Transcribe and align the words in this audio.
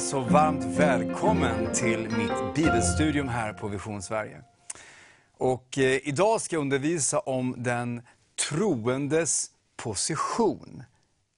så 0.00 0.20
varmt 0.20 0.64
välkommen 0.64 1.74
till 1.74 1.98
mitt 1.98 2.54
bibelstudium 2.54 3.28
här 3.28 3.52
på 3.52 3.68
Vision 3.68 4.02
Sverige. 4.02 4.42
Och 5.36 5.78
eh, 5.78 6.08
idag 6.08 6.40
ska 6.40 6.56
jag 6.56 6.60
undervisa 6.60 7.18
om 7.18 7.54
den 7.58 8.02
troendes 8.48 9.50
position. 9.76 10.82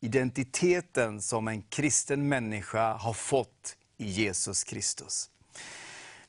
Identiteten 0.01 1.21
som 1.23 1.49
en 1.49 1.63
kristen 1.63 2.29
människa 2.29 2.95
har 2.95 3.13
fått 3.13 3.77
i 3.99 4.05
Jesus 4.07 4.65
Kristus. 4.65 5.31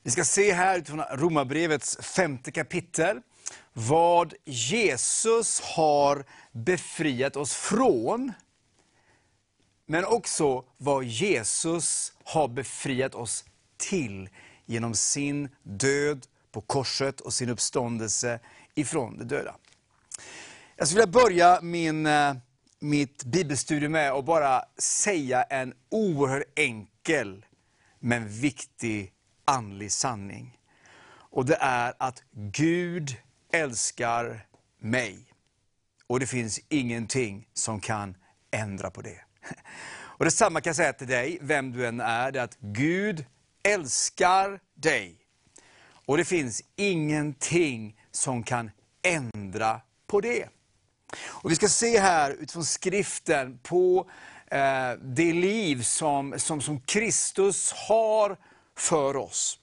Vi 0.02 0.10
ska 0.10 0.24
se 0.24 0.52
här 0.52 0.78
utifrån 0.78 1.02
Romarbrevets 1.12 1.96
femte 1.96 2.52
kapitel, 2.52 3.20
vad 3.72 4.34
Jesus 4.44 5.60
har 5.60 6.24
befriat 6.52 7.36
oss 7.36 7.54
från, 7.54 8.32
men 9.86 10.04
också 10.04 10.64
vad 10.76 11.04
Jesus 11.04 12.12
har 12.24 12.48
befriat 12.48 13.14
oss 13.14 13.44
till 13.76 14.28
genom 14.66 14.94
sin 14.94 15.48
död 15.62 16.26
på 16.52 16.60
korset 16.60 17.20
och 17.20 17.32
sin 17.32 17.48
uppståndelse 17.48 18.40
ifrån 18.74 19.18
de 19.18 19.24
döda. 19.24 19.56
Jag 20.76 20.88
skulle 20.88 21.06
vilja 21.06 21.20
börja 21.20 21.60
min, 21.62 22.06
eh, 22.06 22.34
mitt 22.78 23.24
bibelstudium 23.24 23.92
med 23.92 24.12
att 24.12 24.24
bara 24.24 24.64
säga 24.78 25.42
en 25.42 25.74
oerhört 25.88 26.42
enkel 26.56 27.46
men 27.98 28.28
viktig 28.28 29.12
andlig 29.44 29.92
sanning. 29.92 30.58
Och 31.34 31.46
det 31.46 31.56
är 31.60 31.94
att 31.98 32.22
Gud 32.32 33.16
älskar 33.52 34.46
mig. 34.78 35.18
Och 36.06 36.20
det 36.20 36.26
finns 36.26 36.60
ingenting 36.68 37.48
som 37.52 37.80
kan 37.80 38.16
ändra 38.50 38.90
på 38.90 39.02
det. 39.02 39.20
Och 40.16 40.24
Detsamma 40.24 40.60
kan 40.60 40.68
jag 40.68 40.76
säga 40.76 40.92
till 40.92 41.06
dig, 41.06 41.38
vem 41.40 41.72
du 41.72 41.86
än 41.86 42.00
är, 42.00 42.32
det 42.32 42.38
är 42.38 42.44
att 42.44 42.58
Gud 42.60 43.24
älskar 43.62 44.60
dig. 44.74 45.16
Och 46.06 46.16
det 46.16 46.24
finns 46.24 46.62
ingenting 46.76 48.00
som 48.10 48.42
kan 48.42 48.70
ändra 49.02 49.80
på 50.06 50.20
det. 50.20 50.48
Och 51.26 51.50
Vi 51.50 51.56
ska 51.56 51.68
se 51.68 52.00
här 52.00 52.30
utifrån 52.30 52.64
skriften 52.64 53.58
på 53.62 54.10
eh, 54.50 54.92
det 55.02 55.32
liv 55.32 55.82
som, 55.82 56.34
som, 56.36 56.60
som 56.60 56.80
Kristus 56.80 57.72
har 57.72 58.36
för 58.76 59.16
oss. 59.16 59.58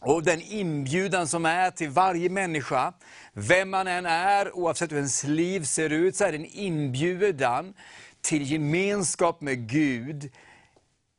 Och 0.00 0.22
den 0.22 0.40
inbjudan 0.40 1.28
som 1.28 1.46
är 1.46 1.70
till 1.70 1.90
varje 1.90 2.28
människa, 2.28 2.92
vem 3.32 3.70
man 3.70 3.86
än 3.86 4.06
är, 4.06 4.56
oavsett 4.56 4.92
hur 4.92 4.96
ens 4.96 5.24
liv 5.24 5.64
ser 5.64 5.90
ut, 5.90 6.16
så 6.16 6.24
är 6.24 6.32
det 6.32 6.38
en 6.38 6.46
inbjudan 6.46 7.74
till 8.22 8.50
gemenskap 8.50 9.40
med 9.40 9.68
Gud 9.68 10.30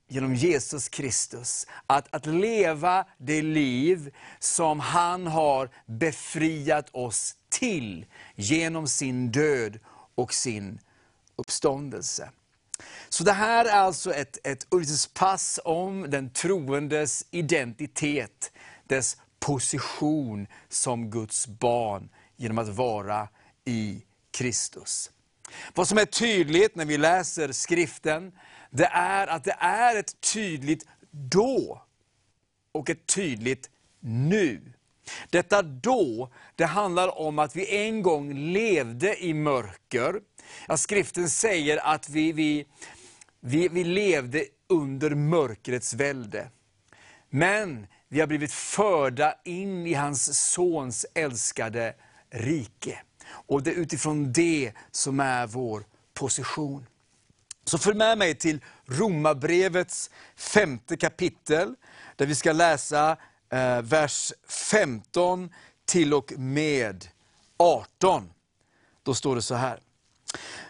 genom 0.07 0.35
Jesus 0.35 0.89
Kristus. 0.89 1.67
Att, 1.87 2.15
att 2.15 2.25
leva 2.25 3.05
det 3.17 3.41
liv 3.41 4.15
som 4.39 4.79
han 4.79 5.27
har 5.27 5.69
befriat 5.85 6.89
oss 6.91 7.35
till 7.49 8.05
genom 8.35 8.87
sin 8.87 9.31
död 9.31 9.79
och 10.15 10.33
sin 10.33 10.79
uppståndelse. 11.35 12.29
Så 13.09 13.23
det 13.23 13.31
här 13.31 13.65
är 13.65 13.71
alltså 13.71 14.13
ett, 14.13 14.47
ett 14.47 14.67
pass 15.13 15.59
om 15.65 16.09
den 16.09 16.29
troendes 16.29 17.25
identitet, 17.31 18.51
dess 18.87 19.17
position 19.39 20.47
som 20.69 21.09
Guds 21.09 21.47
barn 21.47 22.09
genom 22.37 22.57
att 22.57 22.67
vara 22.67 23.27
i 23.65 24.03
Kristus. 24.31 25.11
Vad 25.73 25.87
som 25.87 25.97
är 25.97 26.05
tydligt 26.05 26.75
när 26.75 26.85
vi 26.85 26.97
läser 26.97 27.51
skriften, 27.51 28.31
det 28.69 28.85
är 28.85 29.27
att 29.27 29.43
det 29.43 29.55
är 29.59 29.95
ett 29.95 30.21
tydligt 30.33 30.85
då 31.11 31.81
och 32.71 32.89
ett 32.89 33.05
tydligt 33.05 33.69
nu. 33.99 34.73
Detta 35.29 35.61
då, 35.61 36.29
det 36.55 36.65
handlar 36.65 37.19
om 37.19 37.39
att 37.39 37.55
vi 37.55 37.87
en 37.87 38.01
gång 38.01 38.33
levde 38.33 39.23
i 39.23 39.33
mörker. 39.33 40.21
Ja, 40.67 40.77
skriften 40.77 41.29
säger 41.29 41.77
att 41.77 42.09
vi, 42.09 42.31
vi, 42.31 42.65
vi, 43.39 43.67
vi 43.67 43.83
levde 43.83 44.45
under 44.69 45.09
mörkrets 45.09 45.93
välde. 45.93 46.49
Men 47.29 47.87
vi 48.09 48.19
har 48.19 48.27
blivit 48.27 48.53
förda 48.53 49.35
in 49.43 49.87
i 49.87 49.93
hans 49.93 50.51
sons 50.51 51.05
älskade 51.13 51.95
rike. 52.29 52.99
Och 53.25 53.63
det 53.63 53.71
är 53.71 53.75
utifrån 53.75 54.33
det 54.33 54.71
som 54.91 55.19
är 55.19 55.47
vår 55.47 55.85
position. 56.13 56.87
Så 57.65 57.77
följ 57.77 57.97
med 57.97 58.17
mig 58.17 58.35
till 58.35 58.59
Romarbrevets 58.85 60.09
femte 60.35 60.97
kapitel, 60.97 61.75
där 62.15 62.25
vi 62.25 62.35
ska 62.35 62.51
läsa 62.51 63.17
eh, 63.49 63.81
vers 63.81 64.33
15 64.47 65.49
till 65.85 66.13
och 66.13 66.33
med 66.37 67.07
18. 67.57 68.29
Då 69.03 69.13
står 69.13 69.35
det 69.35 69.41
så 69.41 69.55
här. 69.55 69.79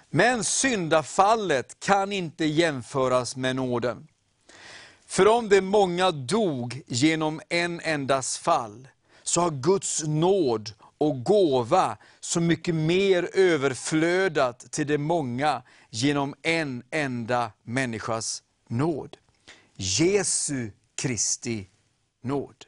Men 0.10 0.44
syndafallet 0.44 1.80
kan 1.80 2.12
inte 2.12 2.46
jämföras 2.46 3.36
med 3.36 3.56
nåden. 3.56 4.08
För 5.06 5.28
om 5.28 5.50
de 5.50 5.62
många 5.62 6.12
dog 6.12 6.82
genom 6.88 7.42
en 7.50 7.82
endas 7.82 8.38
fall, 8.38 8.88
så 9.24 9.42
har 9.42 9.52
Guds 9.52 10.04
nåd 10.04 10.74
och 11.08 11.24
gåva 11.24 11.98
så 12.20 12.42
mycket 12.42 12.76
mer 12.76 13.30
överflödat 13.34 14.72
till 14.72 14.88
de 14.88 14.98
många 14.98 15.64
genom 15.90 16.36
en 16.42 16.84
enda 16.92 17.52
människas 17.64 18.44
nåd. 18.70 19.18
Jesu 19.76 20.72
Kristi 21.02 21.68
nåd. 22.24 22.66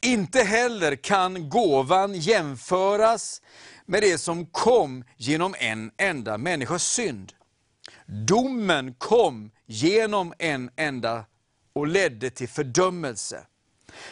Inte 0.00 0.42
heller 0.42 0.96
kan 0.96 1.48
gåvan 1.48 2.14
jämföras 2.14 3.42
med 3.86 4.02
det 4.02 4.18
som 4.18 4.46
kom 4.46 5.04
genom 5.16 5.54
en 5.58 5.90
enda 5.96 6.38
människas 6.38 6.84
synd. 6.84 7.32
Domen 8.06 8.94
kom 8.94 9.50
genom 9.66 10.34
en 10.38 10.70
enda 10.76 11.24
och 11.72 11.86
ledde 11.86 12.30
till 12.30 12.48
fördömelse. 12.48 13.46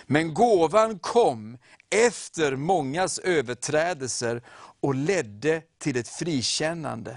Men 0.07 0.35
gåvan 0.35 0.99
kom 0.99 1.59
efter 1.91 2.57
mångas 2.57 3.19
överträdelser 3.19 4.43
och 4.81 4.95
ledde 4.95 5.63
till 5.79 5.97
ett 5.97 6.09
frikännande. 6.09 7.17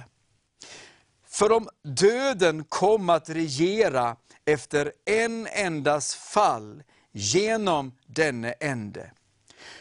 För 1.27 1.51
om 1.51 1.69
döden 1.83 2.63
kom 2.63 3.09
att 3.09 3.29
regera 3.29 4.15
efter 4.45 4.91
en 5.05 5.47
endas 5.47 6.15
fall 6.15 6.83
genom 7.11 7.91
denne 8.05 8.51
ende, 8.51 9.11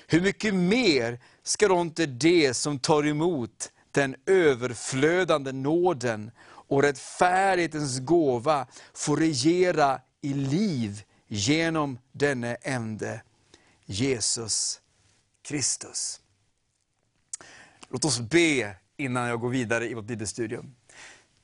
hur 0.06 0.20
mycket 0.20 0.54
mer 0.54 1.20
ska 1.42 1.68
då 1.68 1.80
inte 1.80 2.06
det 2.06 2.54
som 2.54 2.78
tar 2.78 3.06
emot 3.06 3.72
den 3.90 4.16
överflödande 4.26 5.52
nåden 5.52 6.30
och 6.44 6.82
rättfärdighetens 6.82 7.98
gåva 8.00 8.66
få 8.94 9.16
regera 9.16 10.00
i 10.20 10.34
liv 10.34 11.02
genom 11.28 11.98
denne 12.12 12.54
ende, 12.54 13.22
Jesus 13.84 14.82
Kristus. 15.42 16.20
Låt 17.88 18.04
oss 18.04 18.20
be 18.20 18.76
innan 18.96 19.28
jag 19.28 19.40
går 19.40 19.48
vidare 19.48 19.88
i 19.88 19.94
vårt 19.94 20.04
bibelstudium. 20.04 20.74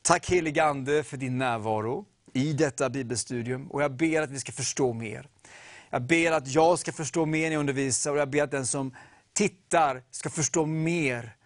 Tack 0.03 0.31
helige 0.31 0.65
Ande 0.65 1.05
för 1.05 1.17
din 1.17 1.39
närvaro 1.39 2.07
i 2.33 2.53
detta 2.53 2.91
bibelstudium. 2.91 3.67
Och 3.71 3.83
jag 3.83 3.93
ber 3.93 4.23
att 4.23 4.31
vi 4.31 4.41
ska 4.41 4.53
förstå 4.53 4.93
mer. 4.93 5.29
Jag 5.91 6.03
ber 6.03 6.33
att 6.33 6.49
jag 6.49 6.79
ska 6.79 6.93
förstå 6.93 7.27
mer 7.27 7.45
när 7.45 7.53
jag 7.53 7.61
undervisar 7.61 8.13
och 8.13 8.19
jag 8.19 8.31
ber 8.31 8.43
att 8.43 8.51
den 8.51 8.67
som 8.67 8.95
tittar 9.33 10.03
ska 10.11 10.31
förstå 10.31 10.67
mer 10.67 11.37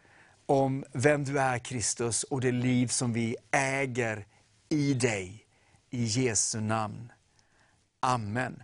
om 0.47 0.85
vem 0.93 1.25
du 1.25 1.39
är 1.39 1.59
Kristus 1.59 2.23
och 2.23 2.41
det 2.41 2.53
liv 2.53 2.87
som 2.87 3.13
vi 3.13 3.37
äger 3.51 4.27
i 4.69 4.95
dig. 4.95 5.39
I 5.91 6.05
Jesu 6.05 6.61
namn. 6.61 7.13
Amen. 8.01 8.63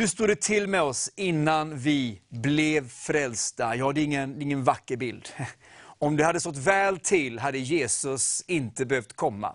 Hur 0.00 0.06
stod 0.06 0.28
det 0.28 0.40
till 0.40 0.66
med 0.66 0.82
oss 0.82 1.10
innan 1.16 1.78
vi 1.78 2.20
blev 2.28 2.88
frälsta? 2.88 3.76
Ja, 3.76 3.92
det 3.92 4.00
är 4.00 4.04
ingen, 4.04 4.42
ingen 4.42 4.64
vacker 4.64 4.96
bild. 4.96 5.28
Om 5.98 6.16
det 6.16 6.24
hade 6.24 6.40
stått 6.40 6.56
väl 6.56 6.98
till 6.98 7.38
hade 7.38 7.58
Jesus 7.58 8.44
inte 8.46 8.86
behövt 8.86 9.16
komma. 9.16 9.54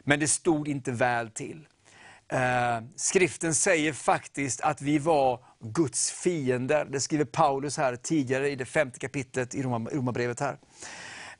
Men 0.00 0.20
det 0.20 0.28
stod 0.28 0.68
inte 0.68 0.92
väl 0.92 1.30
till. 1.30 1.66
Eh, 2.28 2.80
skriften 2.96 3.54
säger 3.54 3.92
faktiskt 3.92 4.60
att 4.60 4.82
vi 4.82 4.98
var 4.98 5.44
Guds 5.60 6.10
fiender. 6.10 6.84
Det 6.84 7.00
skriver 7.00 7.24
Paulus 7.24 7.76
här 7.76 7.96
tidigare 7.96 8.50
i 8.50 8.56
det 8.56 8.64
femte 8.64 8.98
kapitlet 8.98 9.54
i 9.54 9.62
Romarbrevet. 9.62 10.40
här. 10.40 10.58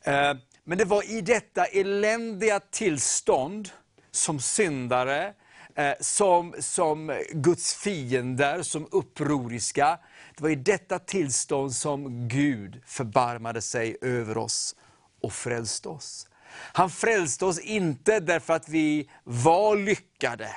Eh, 0.02 0.36
men 0.64 0.78
det 0.78 0.84
var 0.84 1.10
i 1.10 1.20
detta 1.20 1.64
eländiga 1.64 2.60
tillstånd 2.60 3.68
som 4.10 4.40
syndare, 4.40 5.34
Eh, 5.78 5.94
som, 6.00 6.54
som 6.58 7.22
Guds 7.30 7.74
fiender, 7.74 8.62
som 8.62 8.88
upproriska. 8.90 9.98
Det 10.36 10.42
var 10.42 10.50
i 10.50 10.54
detta 10.54 10.98
tillstånd 10.98 11.74
som 11.74 12.28
Gud 12.28 12.82
förbarmade 12.86 13.62
sig 13.62 13.96
över 14.00 14.38
oss 14.38 14.76
och 15.22 15.32
frälste 15.32 15.88
oss. 15.88 16.28
Han 16.52 16.90
frälste 16.90 17.44
oss 17.44 17.58
inte 17.58 18.20
därför 18.20 18.54
att 18.54 18.68
vi 18.68 19.10
var 19.24 19.76
lyckade, 19.76 20.56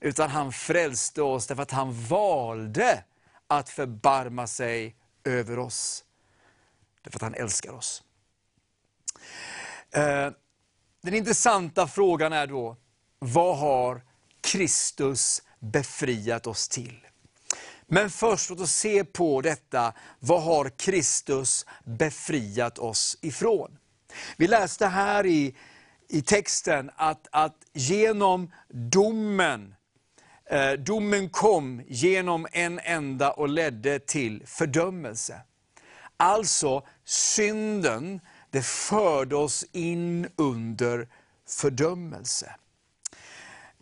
utan 0.00 0.30
han 0.30 0.52
frälste 0.52 1.22
oss 1.22 1.46
därför 1.46 1.62
att 1.62 1.70
han 1.70 2.06
valde 2.06 3.04
att 3.46 3.68
förbarma 3.68 4.46
sig 4.46 4.96
över 5.24 5.58
oss. 5.58 6.04
Därför 7.02 7.18
att 7.18 7.22
han 7.22 7.34
älskar 7.34 7.72
oss. 7.72 8.02
Eh, 9.90 10.30
den 11.02 11.14
intressanta 11.14 11.86
frågan 11.86 12.32
är 12.32 12.46
då, 12.46 12.76
vad 13.18 13.58
har 13.58 14.07
Kristus 14.40 15.42
befriat 15.60 16.46
oss 16.46 16.68
till? 16.68 17.06
Men 17.86 18.10
först 18.10 18.50
låt 18.50 18.60
oss 18.60 18.72
se 18.72 19.04
på 19.04 19.40
detta, 19.40 19.92
vad 20.18 20.42
har 20.42 20.68
Kristus 20.78 21.66
befriat 21.84 22.78
oss 22.78 23.18
ifrån? 23.20 23.78
Vi 24.36 24.46
läste 24.46 24.86
här 24.86 25.26
i, 25.26 25.56
i 26.08 26.22
texten 26.22 26.90
att, 26.96 27.28
att 27.32 27.56
genom 27.72 28.52
domen, 28.68 29.74
eh, 30.50 30.72
domen 30.72 31.30
kom 31.30 31.82
genom 31.88 32.46
en 32.52 32.78
enda 32.78 33.30
och 33.30 33.48
ledde 33.48 33.98
till 33.98 34.46
fördömelse. 34.46 35.40
Alltså 36.16 36.86
synden, 37.04 38.20
det 38.50 38.62
förde 38.62 39.36
oss 39.36 39.64
in 39.72 40.28
under 40.36 41.08
fördömelse. 41.46 42.54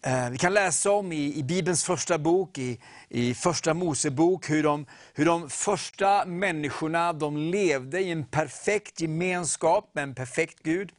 Eh, 0.02 0.30
vi 0.30 0.38
kan 0.38 0.54
läsa 0.54 0.90
om 0.90 1.12
i, 1.12 1.34
i 1.38 1.42
Bibelns 1.42 1.84
första 1.84 2.18
bok, 2.18 2.58
i, 2.58 2.80
i 3.08 3.34
första 3.34 3.74
Mosebok, 3.74 4.50
hur 4.50 4.62
de, 4.62 4.86
hur 5.14 5.24
de 5.24 5.50
första 5.50 6.24
människorna 6.24 7.12
de 7.12 7.36
levde 7.36 8.00
i 8.00 8.10
en 8.10 8.24
perfekt 8.24 9.00
gemenskap 9.00 9.90
med 9.92 10.02
en 10.02 10.14
perfekt 10.14 10.58
Gud. 10.62 10.92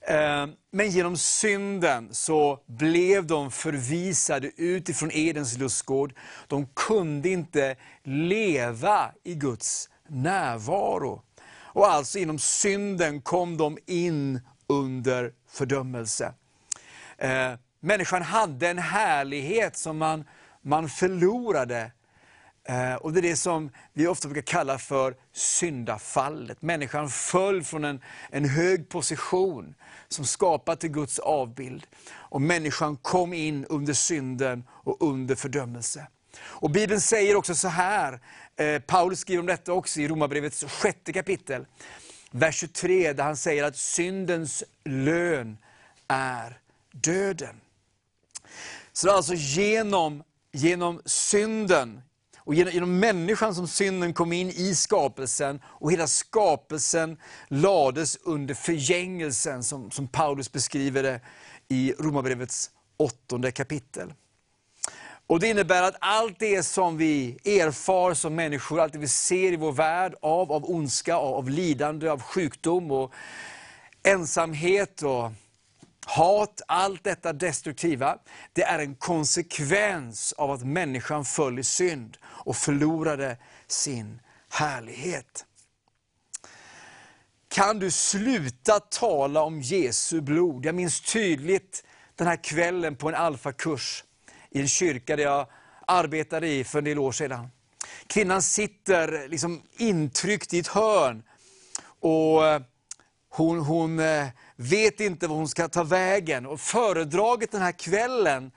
Eh, 0.00 0.46
men 0.70 0.90
genom 0.90 1.16
synden 1.16 2.08
så 2.12 2.60
blev 2.66 3.26
de 3.26 3.50
förvisade 3.50 4.50
utifrån 4.56 5.10
Edens 5.12 5.58
lustgård. 5.58 6.14
De 6.46 6.66
kunde 6.66 7.28
inte 7.28 7.76
leva 8.04 9.12
i 9.24 9.34
Guds 9.34 9.88
närvaro. 10.08 11.22
Och 11.76 11.86
alltså 11.86 12.18
genom 12.18 12.38
synden 12.38 13.20
kom 13.20 13.56
de 13.56 13.78
in 13.86 14.40
under 14.66 15.32
fördömelse. 15.48 16.34
Eh, 17.18 17.52
Människan 17.86 18.22
hade 18.22 18.68
en 18.68 18.78
härlighet 18.78 19.76
som 19.76 19.98
man, 19.98 20.24
man 20.62 20.88
förlorade. 20.88 21.92
Eh, 22.64 22.94
och 22.94 23.12
Det 23.12 23.20
är 23.20 23.22
det 23.22 23.36
som 23.36 23.70
vi 23.92 24.06
ofta 24.06 24.28
brukar 24.28 24.52
kalla 24.52 24.78
för 24.78 25.14
syndafallet. 25.32 26.62
Människan 26.62 27.08
föll 27.08 27.62
från 27.62 27.84
en, 27.84 28.00
en 28.30 28.44
hög 28.44 28.88
position 28.88 29.74
som 30.08 30.24
skapat 30.24 30.80
till 30.80 30.90
Guds 30.90 31.18
avbild. 31.18 31.86
Och 32.12 32.40
människan 32.40 32.96
kom 32.96 33.32
in 33.32 33.64
under 33.64 33.92
synden 33.92 34.64
och 34.70 34.96
under 35.02 35.34
fördömelse. 35.34 36.06
Och 36.40 36.70
Bibeln 36.70 37.00
säger 37.00 37.36
också 37.36 37.54
så 37.54 37.68
här, 37.68 38.20
eh, 38.56 38.78
Paulus 38.78 39.20
skriver 39.20 39.40
om 39.40 39.46
detta 39.46 39.72
också 39.72 40.00
i 40.00 40.08
Romarbrevets 40.08 40.64
sjätte 40.64 41.12
kapitel, 41.12 41.66
vers 42.30 42.54
23, 42.54 43.12
där 43.12 43.24
han 43.24 43.36
säger 43.36 43.64
att 43.64 43.76
syndens 43.76 44.64
lön 44.84 45.58
är 46.08 46.58
döden. 46.92 47.60
Så 48.92 49.06
det 49.06 49.12
är 49.12 49.16
alltså 49.16 49.34
genom, 49.34 50.22
genom 50.52 51.02
synden, 51.04 52.02
och 52.38 52.54
genom, 52.54 52.72
genom 52.72 52.98
människan 52.98 53.54
som 53.54 53.68
synden 53.68 54.14
kom 54.14 54.32
in 54.32 54.50
i 54.50 54.74
skapelsen, 54.74 55.60
och 55.66 55.92
hela 55.92 56.06
skapelsen 56.06 57.18
lades 57.48 58.16
under 58.22 58.54
förgängelsen, 58.54 59.62
som, 59.62 59.90
som 59.90 60.08
Paulus 60.08 60.52
beskriver 60.52 61.02
det 61.02 61.20
i 61.68 61.94
Romarbrevets 61.98 62.70
åttonde 62.96 63.52
kapitel. 63.52 64.12
Och 65.28 65.40
Det 65.40 65.48
innebär 65.48 65.82
att 65.82 65.96
allt 66.00 66.38
det 66.38 66.62
som 66.62 66.96
vi 66.96 67.38
erfar 67.44 68.14
som 68.14 68.34
människor, 68.34 68.80
allt 68.80 68.92
det 68.92 68.98
vi 68.98 69.08
ser 69.08 69.52
i 69.52 69.56
vår 69.56 69.72
värld 69.72 70.14
av, 70.22 70.52
av 70.52 70.70
ondska, 70.70 71.16
av, 71.16 71.34
av 71.34 71.50
lidande, 71.50 72.08
av 72.08 72.22
sjukdom 72.22 72.90
och 72.90 73.12
ensamhet 74.02 75.02
och 75.02 75.32
hat, 76.08 76.62
allt 76.68 77.04
detta 77.04 77.32
destruktiva, 77.32 78.18
det 78.52 78.62
är 78.62 78.78
en 78.78 78.94
konsekvens 78.94 80.32
av 80.32 80.50
att 80.50 80.64
människan 80.64 81.24
föll 81.24 81.58
i 81.58 81.64
synd 81.64 82.16
och 82.24 82.56
förlorade 82.56 83.36
sin 83.66 84.20
härlighet. 84.50 85.44
Kan 87.48 87.78
du 87.78 87.90
sluta 87.90 88.80
tala 88.80 89.42
om 89.42 89.60
Jesu 89.60 90.20
blod? 90.20 90.66
Jag 90.66 90.74
minns 90.74 91.00
tydligt 91.00 91.84
den 92.14 92.26
här 92.26 92.44
kvällen 92.44 92.96
på 92.96 93.08
en 93.08 93.14
alfakurs 93.14 94.04
i 94.50 94.60
en 94.60 94.68
kyrka 94.68 95.16
där 95.16 95.22
jag 95.22 95.46
arbetade 95.86 96.48
i 96.48 96.64
för 96.64 96.78
en 96.78 96.84
del 96.84 96.98
år 96.98 97.12
sedan. 97.12 97.48
Kvinnan 98.06 98.42
sitter 98.42 99.28
liksom 99.28 99.62
intryckt 99.76 100.54
i 100.54 100.58
ett 100.58 100.66
hörn. 100.66 101.22
Och 102.00 102.46
eh, 102.46 102.60
hon, 103.28 103.58
hon 103.60 103.98
eh, 103.98 104.26
vet 104.56 105.00
inte 105.00 105.26
vad 105.26 105.38
hon 105.38 105.48
ska 105.48 105.68
ta 105.68 105.82
vägen. 105.82 106.46
Och 106.46 106.60
föredraget 106.60 107.52
den 107.52 107.62
här 107.62 107.72
kvällen, 107.72 108.50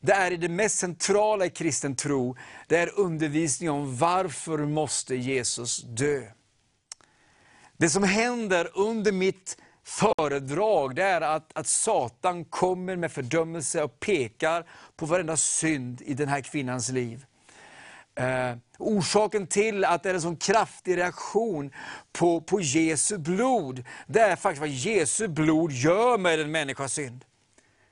det 0.00 0.12
är 0.12 0.30
i 0.30 0.36
det 0.36 0.48
mest 0.48 0.78
centrala 0.78 1.46
i 1.46 1.50
kristen 1.50 1.96
tro, 1.96 2.36
det 2.66 2.76
är 2.76 2.98
undervisning 2.98 3.70
om 3.70 3.96
varför 3.96 4.58
måste 4.58 5.14
Jesus 5.14 5.82
dö. 5.82 6.22
Det 7.76 7.90
som 7.90 8.02
händer 8.02 8.70
under 8.74 9.12
mitt 9.12 9.56
föredrag, 9.84 10.94
det 10.94 11.02
är 11.02 11.20
att, 11.20 11.50
att 11.54 11.66
Satan 11.66 12.44
kommer 12.44 12.96
med 12.96 13.12
fördömelse 13.12 13.82
och 13.82 14.00
pekar 14.00 14.66
på 14.96 15.06
varenda 15.06 15.36
synd 15.36 16.02
i 16.04 16.14
den 16.14 16.28
här 16.28 16.40
kvinnans 16.40 16.88
liv. 16.88 17.26
Eh, 18.14 18.56
orsaken 18.78 19.46
till 19.46 19.84
att 19.84 20.02
det 20.02 20.10
är 20.10 20.14
en 20.14 20.22
sån 20.22 20.36
kraftig 20.36 20.96
reaktion 20.96 21.72
på, 22.12 22.40
på 22.40 22.60
Jesu 22.60 23.18
blod, 23.18 23.84
det 24.06 24.20
är 24.20 24.36
faktiskt 24.36 24.60
vad 24.60 24.68
Jesu 24.68 25.28
blod 25.28 25.72
gör 25.72 26.18
med 26.18 26.40
en 26.40 26.50
människas 26.50 26.92
synd. 26.92 27.24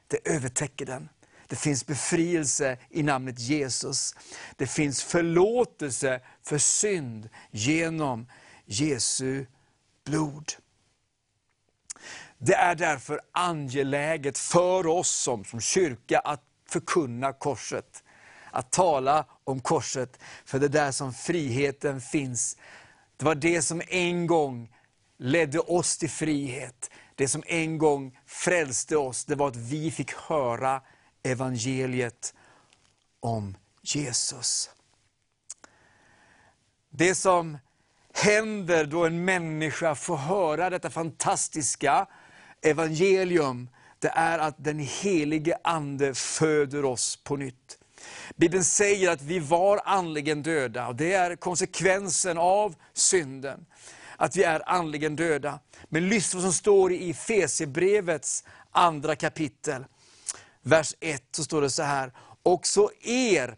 Det 0.07 0.29
övertäcker 0.31 0.87
den. 0.87 1.09
Det 1.47 1.57
finns 1.57 1.87
befrielse 1.87 2.79
i 2.91 3.03
namnet 3.03 3.39
Jesus. 3.39 4.15
Det 4.57 4.67
finns 4.67 5.03
förlåtelse 5.03 6.21
för 6.43 6.59
synd 6.59 7.29
genom 7.51 8.27
Jesu 8.65 9.47
blod. 10.05 10.53
Det 12.39 12.55
är 12.55 12.75
därför 12.75 13.21
angeläget 13.33 14.39
för 14.39 14.87
oss 14.87 15.11
som, 15.11 15.45
som 15.45 15.61
kyrka 15.61 16.19
att 16.19 16.43
förkunna 16.69 17.33
korset. 17.33 18.03
Att 18.51 18.73
tala 18.73 19.25
om 19.45 19.61
korset, 19.61 20.19
för 20.45 20.59
det 20.59 20.67
är 20.67 20.69
där 20.69 20.93
som 20.93 21.13
friheten 21.15 22.01
finns. 22.01 22.57
Det 23.17 23.25
var 23.25 23.35
det 23.35 23.63
som 23.63 23.83
en 23.89 24.27
gång 24.27 24.77
ledde 25.19 25.59
oss 25.59 25.99
till 25.99 26.11
frihet. 26.11 26.91
Det 27.15 27.29
som 27.29 27.43
en 27.47 27.79
gång 27.79 28.19
frälste 28.27 28.97
oss, 28.97 29.25
det 29.25 29.35
var 29.35 29.49
att 29.49 29.57
vi 29.57 29.91
fick 29.91 30.13
höra 30.13 30.83
evangeliet 31.23 32.35
om 33.21 33.57
Jesus. 33.83 34.71
Det 36.91 37.15
som 37.15 37.59
händer 38.13 38.85
då 38.85 39.07
en 39.07 39.25
människa 39.25 39.95
får 39.95 40.17
höra 40.17 40.71
detta 40.71 40.91
fantastiska 40.91 42.07
evangelium, 42.63 43.69
det 43.99 44.09
är 44.09 44.39
att 44.39 44.65
den 44.65 44.79
helige 44.79 45.59
Ande 45.65 46.15
föder 46.15 46.85
oss 46.85 47.17
på 47.25 47.37
nytt. 47.37 47.80
Bibeln 48.37 48.65
säger 48.65 49.11
att 49.11 49.23
vi 49.23 49.39
var 49.39 49.81
andligen 49.85 50.43
döda, 50.43 50.89
och 50.89 50.97
det 50.97 51.13
är 51.13 51.37
konsekvensen 51.37 52.39
av 52.39 52.75
synden. 52.93 53.67
Att 54.17 54.37
vi 54.37 54.43
är 54.43 54.69
andligen 54.69 55.17
döda. 55.17 55.61
Men 55.89 56.09
lyssna 56.09 56.37
vad 56.41 56.45
som 56.45 56.53
står 56.53 56.93
i 56.93 57.11
Efesierbrevets 57.11 58.45
andra 58.71 59.17
kapitel. 59.17 59.85
Vers 60.63 60.95
1 61.01 61.23
så 61.31 61.45
står 61.45 61.63
det 61.63 61.71
så 61.71 61.83
här. 61.83 62.13
Också 62.43 62.91
er 63.03 63.57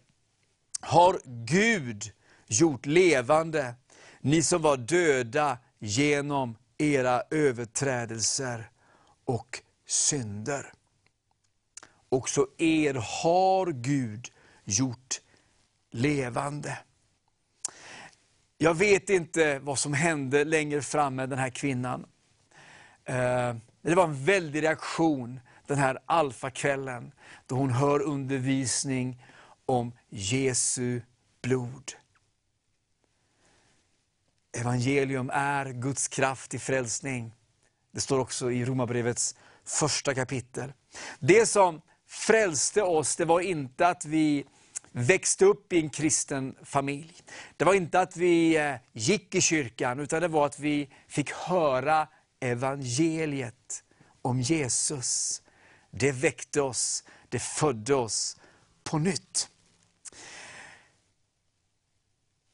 har 0.80 1.20
Gud 1.44 2.10
gjort 2.46 2.86
levande, 2.86 3.74
ni 4.20 4.42
som 4.42 4.62
var 4.62 4.76
döda 4.76 5.58
genom 5.78 6.56
era 6.78 7.22
överträdelser 7.30 8.70
och 9.24 9.62
synder. 9.86 10.72
Också 12.08 12.46
er 12.58 12.94
har 13.22 13.66
Gud 13.66 14.31
gjort 14.64 15.20
levande. 15.90 16.78
Jag 18.58 18.74
vet 18.74 19.10
inte 19.10 19.58
vad 19.58 19.78
som 19.78 19.92
hände 19.92 20.44
längre 20.44 20.82
fram 20.82 21.14
med 21.14 21.28
den 21.28 21.38
här 21.38 21.50
kvinnan. 21.50 22.06
Eh, 23.04 23.54
det 23.82 23.94
var 23.94 24.04
en 24.04 24.24
väldig 24.24 24.62
reaktion 24.62 25.40
den 25.66 25.78
här 25.78 25.98
alfakvällen, 26.06 27.12
då 27.46 27.54
hon 27.54 27.70
hör 27.70 28.02
undervisning 28.02 29.24
om 29.66 29.92
Jesu 30.08 31.00
blod. 31.42 31.92
Evangelium 34.56 35.30
är 35.32 35.66
Guds 35.72 36.08
kraft 36.08 36.50
till 36.50 36.60
frälsning. 36.60 37.34
Det 37.92 38.00
står 38.00 38.18
också 38.18 38.52
i 38.52 38.64
Romarbrevets 38.64 39.36
första 39.64 40.14
kapitel. 40.14 40.72
Det 41.18 41.46
som 41.46 41.80
frälste 42.12 42.82
oss, 42.82 43.16
det 43.16 43.24
var 43.24 43.40
inte 43.40 43.88
att 43.88 44.04
vi 44.04 44.44
växte 44.92 45.44
upp 45.44 45.72
i 45.72 45.80
en 45.80 45.90
kristen 45.90 46.54
familj. 46.64 47.14
Det 47.56 47.64
var 47.64 47.74
inte 47.74 48.00
att 48.00 48.16
vi 48.16 48.56
eh, 48.56 48.74
gick 48.92 49.34
i 49.34 49.40
kyrkan, 49.40 50.00
utan 50.00 50.22
det 50.22 50.28
var 50.28 50.46
att 50.46 50.58
vi 50.58 50.88
fick 51.08 51.32
höra 51.32 52.08
evangeliet 52.40 53.84
om 54.22 54.40
Jesus. 54.40 55.42
Det 55.90 56.12
väckte 56.12 56.60
oss, 56.60 57.04
det 57.28 57.38
födde 57.38 57.94
oss 57.94 58.36
på 58.84 58.98
nytt. 58.98 59.48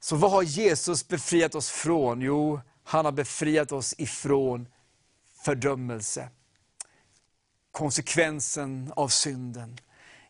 Så 0.01 0.17
vad 0.17 0.31
har 0.31 0.43
Jesus 0.43 1.09
befriat 1.09 1.55
oss 1.55 1.71
från? 1.71 2.21
Jo, 2.21 2.61
han 2.85 3.05
har 3.05 3.13
befriat 3.13 3.73
oss 3.73 3.95
ifrån 3.99 4.69
fördömelse. 5.45 6.29
Konsekvensen 7.73 8.93
av 8.97 9.09
synden. 9.09 9.79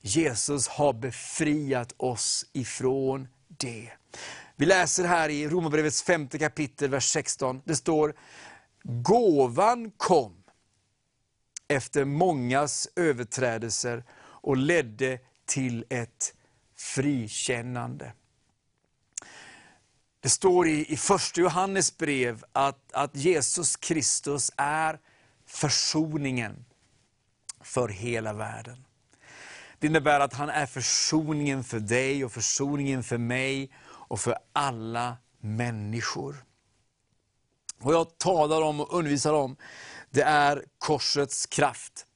Jesus 0.01 0.69
har 0.69 0.93
befriat 0.93 1.95
oss 1.97 2.47
ifrån 2.53 3.29
det. 3.49 3.91
Vi 4.57 4.67
läser 4.67 5.05
här 5.05 5.29
i 5.29 5.49
Romarbrevets 5.49 6.03
femte 6.03 6.39
kapitel, 6.39 6.91
vers 6.91 7.05
16. 7.05 7.63
Det 7.65 7.77
står, 7.77 8.15
gåvan 8.83 9.91
kom 9.97 10.45
efter 11.69 12.05
mångas 12.05 12.89
överträdelser 12.97 14.05
och 14.21 14.57
ledde 14.57 15.19
till 15.47 15.85
ett 15.89 16.35
frikännande. 16.77 18.13
Det 20.21 20.29
står 20.29 20.69
i, 20.69 20.93
i 20.93 20.97
första 20.97 21.41
Johannes 21.41 21.99
brev 21.99 22.45
att, 22.53 22.93
att 22.93 23.17
Jesus 23.17 23.77
Kristus 23.77 24.51
är 24.57 25.01
försoningen 25.47 26.65
för 27.69 27.89
hela 27.89 28.33
världen. 28.33 28.85
Det 29.79 29.87
innebär 29.87 30.21
att 30.21 30.33
han 30.33 30.49
är 30.49 30.67
försoningen 30.67 31.65
för 31.65 31.81
dig 31.81 32.25
och 32.25 32.33
försoningen 32.33 33.03
för 33.03 33.19
mig 33.19 33.71
och 33.85 34.21
för 34.21 34.39
alla 34.53 35.17
människor. 35.41 36.37
Vad 37.79 37.95
jag 37.95 38.19
talar 38.19 38.63
om 38.63 38.81
och 38.81 38.95
undervisar 38.95 39.33
om, 39.33 39.57
det 40.11 40.23
är 40.23 40.65
korsets 40.79 41.47
kraft. 41.47 42.07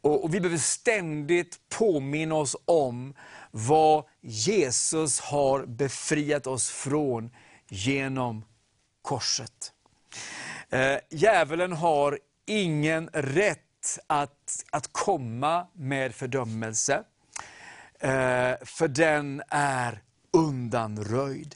Och, 0.00 0.24
och 0.24 0.34
Vi 0.34 0.40
behöver 0.40 0.58
ständigt 0.58 1.58
påminna 1.68 2.34
oss 2.34 2.56
om 2.64 3.14
vad 3.50 4.04
Jesus 4.20 5.20
har 5.20 5.66
befriat 5.66 6.46
oss 6.46 6.70
från 6.70 7.30
genom 7.68 8.44
korset. 9.02 9.72
Eh, 10.70 10.98
djävulen 11.10 11.72
har 11.72 12.18
ingen 12.46 13.08
rätt 13.12 13.63
att, 14.06 14.64
att 14.70 14.92
komma 14.92 15.66
med 15.72 16.14
fördömelse, 16.14 16.94
eh, 18.00 18.54
för 18.64 18.88
den 18.88 19.42
är 19.48 20.02
undanröjd. 20.32 21.54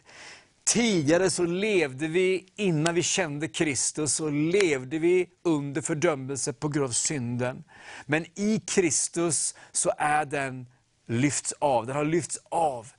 Tidigare 0.65 1.31
så 1.31 1.45
levde 1.45 2.09
vi, 2.09 2.47
innan 2.57 2.95
vi 2.95 3.03
kände 3.03 3.49
Kristus, 3.49 4.15
så 4.15 4.29
levde 4.31 4.99
vi 4.99 5.29
under 5.45 5.83
fördömelse 5.83 6.53
på 6.53 6.69
grund 6.69 6.87
av 6.87 6.91
synden. 6.91 7.65
Men 8.07 8.27
i 8.35 8.63
Kristus 8.67 9.55
så 9.73 9.93
är 9.99 10.25
den 10.25 10.67
lyfts 11.07 11.55
av. 11.59 11.87
Den 11.87 11.97
har 11.97 12.05
lyfts 12.05 12.39
av. 12.49 12.93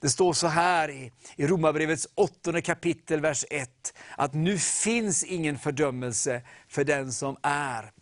Det 0.00 0.08
står 0.08 0.32
så 0.32 0.46
här 0.46 0.90
i, 0.90 1.12
i 1.36 1.46
Romarbrevets 1.46 2.08
åttonde 2.14 2.62
kapitel, 2.62 3.20
vers 3.20 3.44
1, 3.50 3.94
att 4.16 4.34
nu 4.34 4.58
finns 4.58 5.24
ingen 5.24 5.58
fördömelse 5.58 6.42
för 6.68 6.84
den 6.84 7.12
som 7.12 7.36
är 7.42 7.92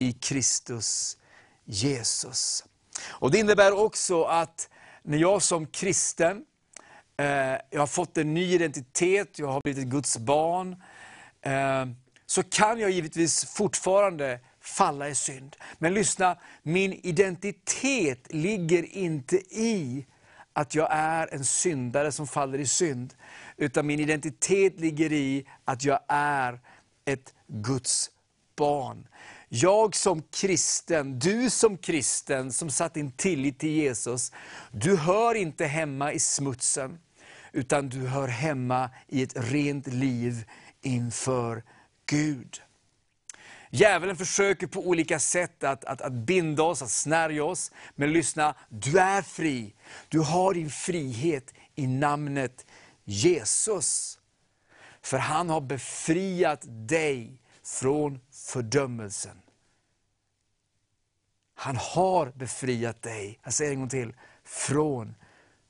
i 0.00 0.12
Kristus 0.12 1.16
Jesus. 1.64 2.64
Och 3.08 3.30
Det 3.30 3.38
innebär 3.38 3.72
också 3.72 4.24
att 4.24 4.68
när 5.02 5.18
jag 5.18 5.42
som 5.42 5.66
kristen, 5.66 6.44
eh, 7.16 7.26
jag 7.70 7.80
har 7.80 7.86
fått 7.86 8.18
en 8.18 8.34
ny 8.34 8.54
identitet, 8.54 9.38
jag 9.38 9.46
har 9.46 9.60
blivit 9.60 9.84
ett 9.84 9.90
Guds 9.90 10.18
barn, 10.18 10.82
eh, 11.42 11.86
så 12.26 12.42
kan 12.42 12.78
jag 12.78 12.90
givetvis 12.90 13.44
fortfarande 13.44 14.40
falla 14.60 15.08
i 15.08 15.14
synd. 15.14 15.56
Men 15.78 15.94
lyssna, 15.94 16.36
min 16.62 16.92
identitet 16.92 18.32
ligger 18.32 18.96
inte 18.96 19.36
i 19.36 20.06
att 20.52 20.74
jag 20.74 20.88
är 20.90 21.34
en 21.34 21.44
syndare 21.44 22.12
som 22.12 22.26
faller 22.26 22.58
i 22.58 22.66
synd. 22.66 23.14
Utan 23.56 23.86
min 23.86 24.00
identitet 24.00 24.80
ligger 24.80 25.12
i 25.12 25.46
att 25.64 25.84
jag 25.84 26.00
är 26.08 26.60
ett 27.04 27.34
Guds 27.46 28.10
barn. 28.56 29.06
Jag 29.52 29.96
som 29.96 30.22
kristen, 30.22 31.18
du 31.18 31.50
som 31.50 31.78
kristen 31.78 32.52
som 32.52 32.70
satt 32.70 32.94
din 32.94 33.12
tillit 33.12 33.58
till 33.58 33.70
Jesus, 33.70 34.32
du 34.72 34.96
hör 34.96 35.34
inte 35.34 35.64
hemma 35.64 36.12
i 36.12 36.18
smutsen, 36.18 36.98
utan 37.52 37.88
du 37.88 38.06
hör 38.06 38.28
hemma 38.28 38.90
i 39.08 39.22
ett 39.22 39.32
rent 39.36 39.86
liv 39.86 40.44
inför 40.82 41.62
Gud. 42.06 42.62
Djävulen 43.70 44.16
försöker 44.16 44.66
på 44.66 44.88
olika 44.88 45.18
sätt 45.18 45.64
att, 45.64 45.84
att, 45.84 46.00
att 46.00 46.12
binda 46.12 46.62
oss, 46.62 46.82
att 46.82 46.90
snärja 46.90 47.44
oss. 47.44 47.72
Men 47.94 48.12
lyssna, 48.12 48.54
du 48.68 48.98
är 48.98 49.22
fri. 49.22 49.74
Du 50.08 50.20
har 50.20 50.54
din 50.54 50.70
frihet 50.70 51.54
i 51.74 51.86
namnet 51.86 52.66
Jesus. 53.04 54.18
För 55.02 55.18
han 55.18 55.50
har 55.50 55.60
befriat 55.60 56.60
dig 56.88 57.40
från 57.64 58.20
fördömelsen. 58.52 59.42
Han 61.54 61.76
har 61.76 62.32
befriat 62.34 63.02
dig, 63.02 63.38
jag 63.44 63.52
säger 63.52 63.72
en 63.72 63.78
gång 63.78 63.88
till, 63.88 64.14
från 64.44 65.14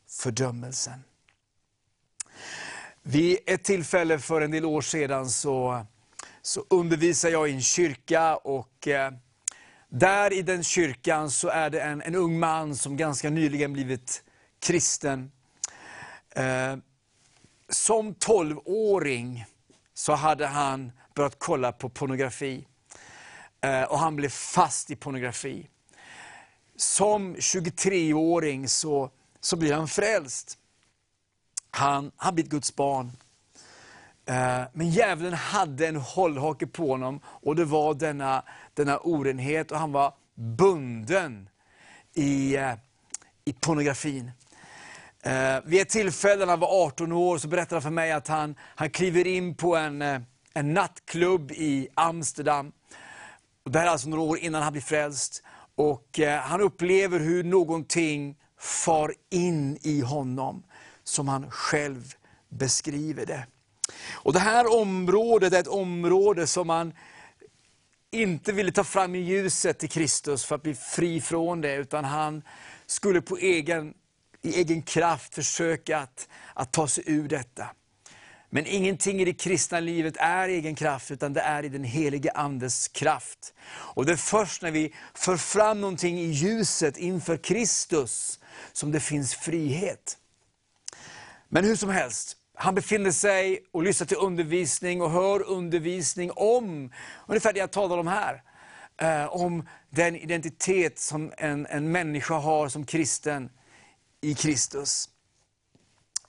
fördömelsen. 0.09 1.05
Vid 3.03 3.39
ett 3.47 3.65
tillfälle 3.65 4.19
för 4.19 4.41
en 4.41 4.51
del 4.51 4.65
år 4.65 4.81
sedan 4.81 5.31
så 5.31 5.87
så 6.43 6.65
undervisade 6.69 7.33
jag 7.33 7.49
i 7.49 7.53
en 7.53 7.63
kyrka 7.63 8.37
och 8.37 8.89
eh, 8.89 9.13
där 9.89 10.33
i 10.33 10.43
den 10.43 10.65
kyrkan 10.65 11.31
så 11.31 11.49
är 11.49 11.71
det 11.71 11.81
en, 11.81 12.03
en 12.03 12.15
ung 12.15 12.39
man 12.39 12.77
som 12.77 12.97
ganska 12.97 13.31
nyligen 13.31 13.73
blivit 13.73 14.25
kristen. 14.59 15.33
Eh, 16.31 16.77
som 17.69 18.15
12-åring 18.15 19.45
så 19.95 20.13
hade 20.13 20.47
han 20.47 20.93
börjat 21.15 21.39
kolla 21.39 21.73
på 21.73 21.89
pornografi. 21.89 22.67
Eh, 23.61 23.83
och 23.83 23.99
han 23.99 24.17
blev 24.17 24.29
fast 24.29 24.91
i 24.91 24.97
pornografi. 24.97 25.69
Som 26.77 27.37
23-åring 27.37 28.69
så, 28.69 29.11
så 29.41 29.57
blir 29.57 29.75
han 29.75 29.89
frälst. 29.89 30.59
Han, 31.71 32.11
han 32.17 32.35
blir 32.35 32.45
ett 32.45 32.51
Guds 32.51 32.77
barn. 32.77 33.13
Eh, 34.27 34.63
men 34.73 34.91
djävulen 34.91 35.35
hade 35.35 35.89
en 35.89 35.97
hållhake 35.97 36.67
på 36.67 36.91
honom 36.91 37.21
och 37.25 37.57
det 37.57 37.65
var 37.65 37.95
denna, 37.95 38.43
denna 38.75 38.99
orenhet 38.99 39.71
och 39.71 39.79
han 39.79 39.93
var 39.93 40.15
bunden 40.35 41.49
i, 42.15 42.57
eh, 42.57 42.73
i 43.45 43.53
pornografin. 43.53 44.31
Eh, 45.23 45.59
vid 45.65 45.81
ett 45.81 45.89
tillfälle 45.89 46.39
när 46.39 46.53
han 46.53 46.61
var 46.61 46.87
18 46.87 47.13
år 47.13 47.39
så 47.39 47.49
berättade 47.49 47.75
han 47.75 47.83
för 47.83 47.91
mig 47.91 48.13
att 48.13 48.29
han, 48.29 48.55
han 48.61 48.91
kliver 48.91 49.27
in 49.27 49.55
på 49.55 49.77
en, 49.77 50.03
en 50.55 50.75
nattklubb 50.75 51.53
i 51.53 51.89
Amsterdam 51.95 52.73
det 53.65 53.79
här 53.79 53.87
är 53.87 53.91
alltså 53.91 54.09
några 54.09 54.23
år 54.23 54.39
innan 54.39 54.63
han 54.63 54.73
blir 54.73 54.83
frälst. 54.83 55.43
Och 55.75 56.21
eh, 56.21 56.41
han 56.41 56.61
upplever 56.61 57.21
hur 57.21 57.45
någonting 57.45 58.37
far 58.59 59.15
in 59.31 59.79
i 59.83 60.01
honom, 60.01 60.63
som 61.05 61.29
han 61.29 61.51
själv 61.51 62.15
beskriver 62.49 63.27
det. 63.27 63.47
Och 64.13 64.33
Det 64.33 64.39
här 64.39 64.81
området 64.81 65.53
är 65.53 65.61
ett 65.61 65.67
område 65.67 66.47
som 66.47 66.67
man 66.67 66.93
inte 68.11 68.53
ville 68.53 68.73
ta 68.73 68.85
fram 68.85 69.15
i 69.15 69.19
ljuset 69.19 69.79
till 69.79 69.91
Kristus 69.91 70.45
för 70.45 70.55
att 70.55 70.63
bli 70.63 70.75
fri 70.75 71.21
från 71.21 71.61
det, 71.61 71.75
utan 71.75 72.05
han 72.05 72.43
skulle 72.87 73.21
på 73.21 73.37
egen, 73.37 73.95
i 74.43 74.61
egen 74.61 74.83
kraft 74.83 75.35
försöka 75.35 75.99
att, 75.99 76.29
att 76.55 76.73
ta 76.73 76.89
sig 76.89 77.05
ur 77.07 77.29
detta. 77.29 77.67
Men 78.53 78.67
ingenting 78.67 79.21
i 79.21 79.25
det 79.25 79.33
kristna 79.33 79.81
livet 79.81 80.17
är 80.17 80.49
egen 80.49 80.75
kraft, 80.75 81.11
utan 81.11 81.33
det 81.33 81.41
är 81.41 81.65
i 81.65 81.69
den 81.69 81.85
helige 81.85 82.31
Andes 82.31 82.89
kraft. 82.89 83.55
Och 83.71 84.07
det 84.07 84.13
är 84.13 84.17
först 84.17 84.63
när 84.63 84.71
vi 84.71 84.95
för 85.15 85.37
fram 85.37 85.81
någonting 85.81 86.19
i 86.19 86.27
ljuset 86.27 86.97
inför 86.97 87.37
Kristus, 87.37 88.41
som 88.73 88.93
det 88.93 89.01
finns 89.01 89.35
frihet. 89.35 90.19
Men 91.49 91.65
hur 91.65 91.77
som 91.77 91.91
helst, 91.91 92.37
han 92.55 92.75
befinner 92.75 93.11
sig 93.11 93.65
och 93.73 93.83
lyssnar 93.83 94.07
till 94.07 94.17
undervisning 94.17 95.03
och 95.03 95.11
hör 95.11 95.43
undervisning 95.43 96.31
om 96.31 96.93
ungefär 97.27 97.53
det 97.53 97.59
jag 97.59 97.71
talar 97.71 97.99
om 97.99 98.07
här. 98.07 98.43
Eh, 98.97 99.27
om 99.27 99.69
den 99.91 100.17
identitet 100.17 100.99
som 100.99 101.33
en, 101.39 101.67
en 101.67 101.93
människa 101.93 102.35
har 102.35 102.69
som 102.69 102.87
kristen 102.87 103.51
i 104.21 104.35
Kristus. 104.35 105.09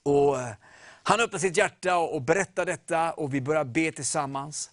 Och 0.02 0.40
eh, 0.40 0.54
han 1.02 1.20
öppnar 1.20 1.38
sitt 1.38 1.56
hjärta 1.56 1.96
och, 1.96 2.22
berättar 2.22 2.66
detta 2.66 3.12
och 3.12 3.34
vi 3.34 3.40
börjar 3.40 3.64
be 3.64 3.92
tillsammans. 3.92 4.70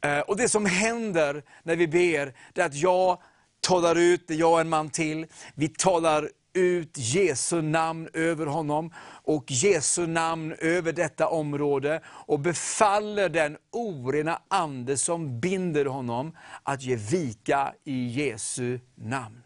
Eh, 0.00 0.20
och 0.20 0.36
Det 0.36 0.48
som 0.48 0.66
händer 0.66 1.42
när 1.62 1.76
vi 1.76 1.88
ber, 1.88 2.34
är 2.54 2.66
att 2.66 2.74
jag 2.74 3.18
talar 3.60 3.96
ut, 3.96 4.28
det 4.28 4.34
är 4.34 4.38
jag 4.38 4.52
och 4.52 4.60
en 4.60 4.68
man 4.68 4.90
till, 4.90 5.26
vi 5.54 5.68
talar 5.68 6.28
ut 6.56 6.98
Jesu 6.98 7.62
namn 7.62 8.08
över 8.12 8.46
honom 8.46 8.92
och 9.22 9.44
Jesu 9.48 10.06
namn 10.06 10.54
över 10.58 10.92
detta 10.92 11.28
område 11.28 12.00
och 12.06 12.40
befaller 12.40 13.28
den 13.28 13.56
orena 13.70 14.42
ande 14.48 14.96
som 14.96 15.40
binder 15.40 15.84
honom 15.84 16.36
att 16.62 16.82
ge 16.82 16.96
vika 16.96 17.74
i 17.84 18.06
Jesu 18.06 18.80
namn. 18.94 19.42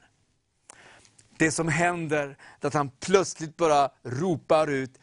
Det 1.37 1.50
som 1.50 1.69
händer 1.69 2.37
är 2.61 2.67
att 2.67 2.75
han 2.75 2.90
plötsligt 2.90 3.57
bara 3.57 3.90
ropar 4.02 4.67
ut, 4.67 4.99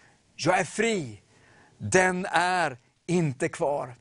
jag 0.45 0.59
är 0.59 0.63
fri, 0.63 1.21
den 1.77 2.25
är 2.31 2.77
inte 3.07 3.49
kvar. 3.49 3.95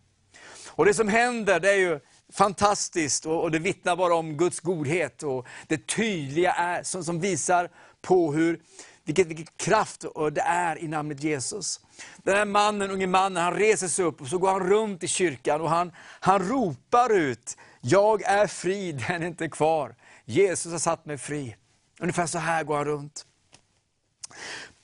Och 0.68 0.84
Det 0.84 0.94
som 0.94 1.08
händer 1.08 1.60
det 1.60 1.70
är 1.70 1.76
ju 1.76 2.00
fantastiskt 2.32 3.26
och, 3.26 3.50
det 3.50 3.58
vittnar 3.58 3.96
bara 3.96 4.14
om 4.14 4.36
Guds 4.36 4.60
godhet 4.60 5.22
och 5.22 5.46
det 5.66 5.86
tydliga 5.86 6.52
är, 6.52 6.82
som, 6.82 7.04
som 7.04 7.20
visar 7.20 7.70
på 8.02 8.32
hur, 8.32 8.60
vilket, 9.04 9.26
vilken 9.26 9.46
kraft 9.56 10.04
det 10.32 10.40
är 10.40 10.78
i 10.78 10.88
namnet 10.88 11.22
Jesus. 11.22 11.80
Den 12.16 12.36
här 12.36 12.44
mannen, 12.44 12.90
unge 12.90 13.06
mannen, 13.06 13.42
han 13.42 13.54
reser 13.54 13.88
sig 13.88 14.04
upp 14.04 14.20
och 14.20 14.28
så 14.28 14.38
går 14.38 14.50
han 14.50 14.68
runt 14.68 15.02
i 15.02 15.08
kyrkan 15.08 15.60
och 15.60 15.70
han, 15.70 15.92
han 16.20 16.48
ropar 16.48 17.12
ut, 17.12 17.56
jag 17.80 18.22
är 18.22 18.46
fri, 18.46 18.92
den 18.92 19.22
är 19.22 19.26
inte 19.26 19.48
kvar. 19.48 19.94
Jesus 20.24 20.72
har 20.72 20.78
satt 20.78 21.06
mig 21.06 21.18
fri. 21.18 21.56
Ungefär 22.00 22.26
så 22.26 22.38
här 22.38 22.64
går 22.64 22.76
han 22.76 22.84
runt. 22.84 23.26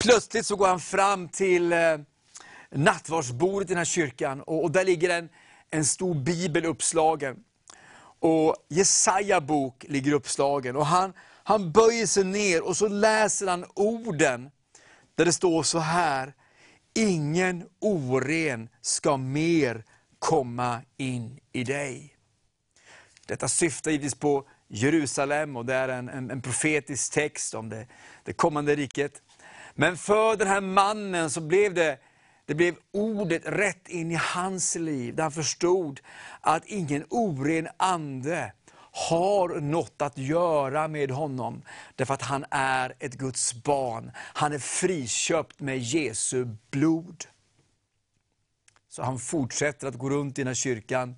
Plötsligt 0.03 0.47
så 0.47 0.57
går 0.57 0.67
han 0.67 0.81
fram 0.81 1.29
till 1.29 1.73
eh, 1.73 1.79
nattvardsbordet 2.71 3.71
i 3.71 3.73
den 3.73 3.79
här 3.79 3.85
kyrkan 3.85 4.41
och, 4.41 4.63
och 4.63 4.71
där 4.71 4.85
ligger 4.85 5.11
en, 5.11 5.29
en 5.71 5.85
stor 5.85 6.15
bibel 6.15 6.65
uppslagen. 6.65 7.37
Och 8.21 8.57
Jesaja 8.69 9.41
bok 9.41 9.85
ligger 9.89 10.13
uppslagen. 10.13 10.77
Och 10.77 10.87
han, 10.87 11.13
han 11.45 11.73
böjer 11.73 12.07
sig 12.07 12.25
ner 12.25 12.63
och 12.63 12.77
så 12.77 12.89
läser 12.89 13.47
han 13.47 13.65
orden 13.75 14.51
där 15.15 15.25
det 15.25 15.33
står 15.33 15.63
så 15.63 15.79
här. 15.79 16.35
Ingen 16.95 17.65
oren 17.81 18.69
ska 18.81 19.17
mer 19.17 19.85
komma 20.19 20.81
in 20.97 21.41
i 21.53 21.65
dig. 21.65 22.17
Detta 23.27 23.49
syftar 23.49 23.91
givetvis 23.91 24.15
på 24.15 24.49
Jerusalem 24.69 25.57
och 25.57 25.67
det 25.67 25.75
är 25.75 25.89
en, 25.89 26.09
en, 26.09 26.31
en 26.31 26.43
profetisk 26.43 27.13
text 27.13 27.55
om 27.55 27.69
det, 27.69 27.87
det 28.25 28.33
kommande 28.33 28.75
riket. 28.75 29.23
Men 29.75 29.97
för 29.97 30.37
den 30.37 30.49
här 30.49 30.61
mannen 30.61 31.31
så 31.31 31.41
blev 31.41 31.75
det, 31.75 31.99
det 32.47 32.55
blev 32.55 32.77
ordet 32.93 33.43
rätt 33.47 33.89
in 33.89 34.11
i 34.11 34.15
hans 34.15 34.75
liv, 34.75 35.15
där 35.15 35.23
han 35.23 35.33
förstod 35.33 36.01
att 36.41 36.67
ingen 36.67 37.05
oren 37.11 37.69
ande 37.77 38.53
har 38.93 39.61
något 39.61 40.03
att 40.03 40.19
göra 40.19 40.89
med 40.89 41.11
honom, 41.11 41.63
därför 41.97 42.15
att 42.15 42.23
han 42.23 42.45
är 42.51 42.95
ett 42.99 43.15
Guds 43.15 43.55
barn. 43.55 44.13
Han 44.17 44.53
är 44.53 44.59
friköpt 44.59 45.61
med 45.61 45.79
Jesu 45.79 46.47
blod. 46.71 47.25
Så 48.89 49.03
han 49.03 49.19
fortsätter 49.19 49.89
att 49.89 49.99
gå 49.99 50.11
runt 50.11 50.39
i 50.39 50.41
den 50.41 50.47
här 50.47 50.55
kyrkan 50.55 51.15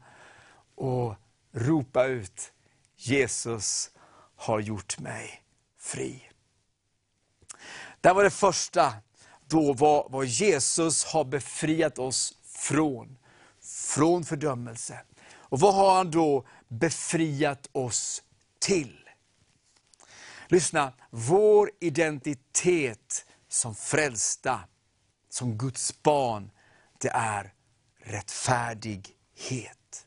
och 0.74 1.14
ropa 1.52 2.04
ut, 2.04 2.52
Jesus 2.96 3.90
har 4.36 4.60
gjort 4.60 4.98
mig 4.98 5.42
fri. 5.78 6.22
Det 8.04 8.12
var 8.12 8.24
det 8.24 8.30
första, 8.30 8.94
då 9.46 9.72
vad, 9.72 10.10
vad 10.10 10.26
Jesus 10.26 11.04
har 11.04 11.24
befriat 11.24 11.98
oss 11.98 12.34
från. 12.44 13.18
Från 13.62 14.24
fördömelse. 14.24 15.00
Och 15.32 15.60
vad 15.60 15.74
har 15.74 15.96
han 15.96 16.10
då 16.10 16.46
befriat 16.68 17.68
oss 17.72 18.22
till? 18.58 18.98
Lyssna, 20.48 20.92
vår 21.10 21.70
identitet 21.80 23.26
som 23.48 23.74
frälsta, 23.74 24.60
som 25.30 25.58
Guds 25.58 26.02
barn, 26.02 26.50
det 26.98 27.08
är 27.08 27.52
rättfärdighet. 28.02 30.06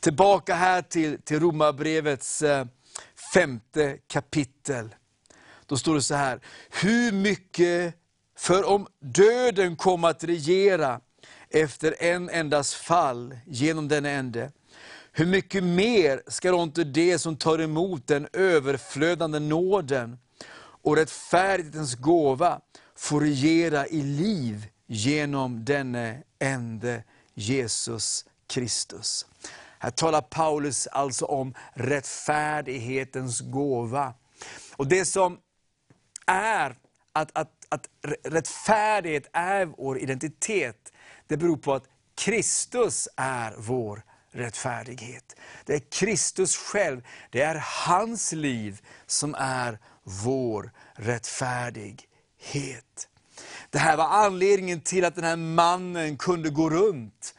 Tillbaka 0.00 0.54
här 0.54 0.82
till, 0.82 1.22
till 1.22 1.40
Romarbrevets 1.40 2.42
eh, 2.42 2.66
femte 3.34 3.98
kapitel. 4.06 4.94
Då 5.68 5.76
står 5.76 5.94
det 5.94 6.02
så 6.02 6.14
här, 6.14 6.40
hur 6.70 7.12
mycket, 7.12 7.94
för 8.36 8.64
om 8.64 8.86
döden 9.00 9.76
kom 9.76 10.04
att 10.04 10.24
regera 10.24 11.00
efter 11.50 12.02
en 12.02 12.30
endas 12.30 12.74
fall 12.74 13.38
genom 13.46 13.88
den 13.88 14.04
ende, 14.04 14.52
hur 15.12 15.26
mycket 15.26 15.64
mer 15.64 16.22
ska 16.26 16.50
då 16.50 16.62
inte 16.62 16.84
det 16.84 17.18
som 17.18 17.36
tar 17.36 17.58
emot 17.58 18.06
den 18.06 18.28
överflödande 18.32 19.38
nåden 19.38 20.18
och 20.82 20.96
rättfärdighetens 20.96 21.94
gåva 21.94 22.60
få 22.96 23.20
regera 23.20 23.86
i 23.86 24.02
liv 24.02 24.66
genom 24.86 25.64
denne 25.64 26.22
ende 26.38 27.04
Jesus 27.34 28.24
Kristus. 28.46 29.26
Här 29.78 29.90
talar 29.90 30.20
Paulus 30.20 30.86
alltså 30.86 31.24
om 31.24 31.54
rättfärdighetens 31.74 33.40
gåva. 33.40 34.14
Och 34.76 34.86
det 34.86 35.04
som 35.04 35.38
är 36.28 36.76
att, 37.12 37.38
att, 37.38 37.50
att 37.68 37.88
rättfärdighet 38.24 39.30
är 39.32 39.66
vår 39.66 39.98
identitet, 39.98 40.92
det 41.26 41.36
beror 41.36 41.56
på 41.56 41.74
att 41.74 41.84
Kristus 42.14 43.08
är 43.16 43.54
vår 43.58 44.02
rättfärdighet. 44.32 45.36
Det 45.64 45.74
är 45.74 45.82
Kristus 45.90 46.56
själv, 46.56 47.06
det 47.30 47.42
är 47.42 47.64
hans 47.86 48.32
liv 48.32 48.80
som 49.06 49.34
är 49.38 49.78
vår 50.24 50.72
rättfärdighet. 50.94 53.08
Det 53.70 53.78
här 53.78 53.96
var 53.96 54.08
anledningen 54.08 54.80
till 54.80 55.04
att 55.04 55.14
den 55.14 55.24
här 55.24 55.36
mannen 55.36 56.16
kunde 56.16 56.50
gå 56.50 56.70
runt 56.70 57.34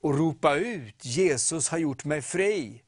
och 0.00 0.18
ropa 0.18 0.54
ut, 0.54 1.04
Jesus 1.04 1.68
har 1.68 1.78
gjort 1.78 2.04
mig 2.04 2.22
fri. 2.22 2.81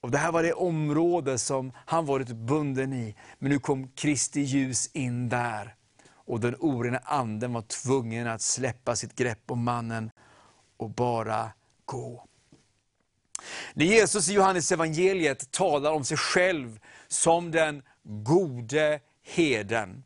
Och 0.00 0.10
Det 0.10 0.18
här 0.18 0.32
var 0.32 0.42
det 0.42 0.52
område 0.52 1.38
som 1.38 1.72
han 1.86 2.06
varit 2.06 2.28
bunden 2.28 2.92
i. 2.92 3.14
Men 3.38 3.50
nu 3.50 3.58
kom 3.58 3.88
Kristi 3.88 4.40
ljus 4.40 4.90
in 4.92 5.28
där. 5.28 5.74
Och 6.14 6.40
den 6.40 6.56
orena 6.58 6.98
anden 6.98 7.52
var 7.52 7.62
tvungen 7.62 8.26
att 8.26 8.42
släppa 8.42 8.96
sitt 8.96 9.14
grepp 9.16 9.50
om 9.50 9.64
mannen 9.64 10.10
och 10.76 10.90
bara 10.90 11.50
gå. 11.84 12.26
När 13.74 13.84
Jesus 13.84 14.28
i 14.28 14.32
Johannes 14.32 14.72
evangeliet 14.72 15.50
talar 15.50 15.92
om 15.92 16.04
sig 16.04 16.16
själv 16.16 16.80
som 17.08 17.50
den 17.50 17.82
gode 18.04 19.00
heden, 19.22 20.04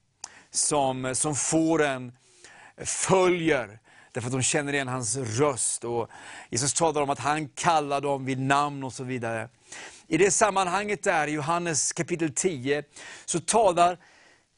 som, 0.51 1.15
som 1.15 1.35
fåren 1.35 2.13
följer, 2.85 3.81
därför 4.15 4.29
att 4.29 4.33
de 4.33 4.43
känner 4.43 4.73
igen 4.73 4.89
hans 4.89 5.17
röst. 5.17 5.85
Och 5.85 6.11
Jesus 6.51 6.73
talar 6.75 7.03
om 7.03 7.11
att 7.11 7.19
han 7.19 7.49
kallar 7.49 8.01
dem 8.01 8.25
vid 8.25 8.41
namn 8.41 8.85
och 8.85 8.93
så 8.93 9.05
vidare. 9.05 9.49
I 10.07 10.17
det 10.17 10.31
sammanhanget 10.31 11.03
där, 11.03 11.27
i 11.27 11.31
Johannes 11.31 11.93
kapitel 11.93 12.35
10, 12.35 12.83
så 13.25 13.41
talar 13.41 13.99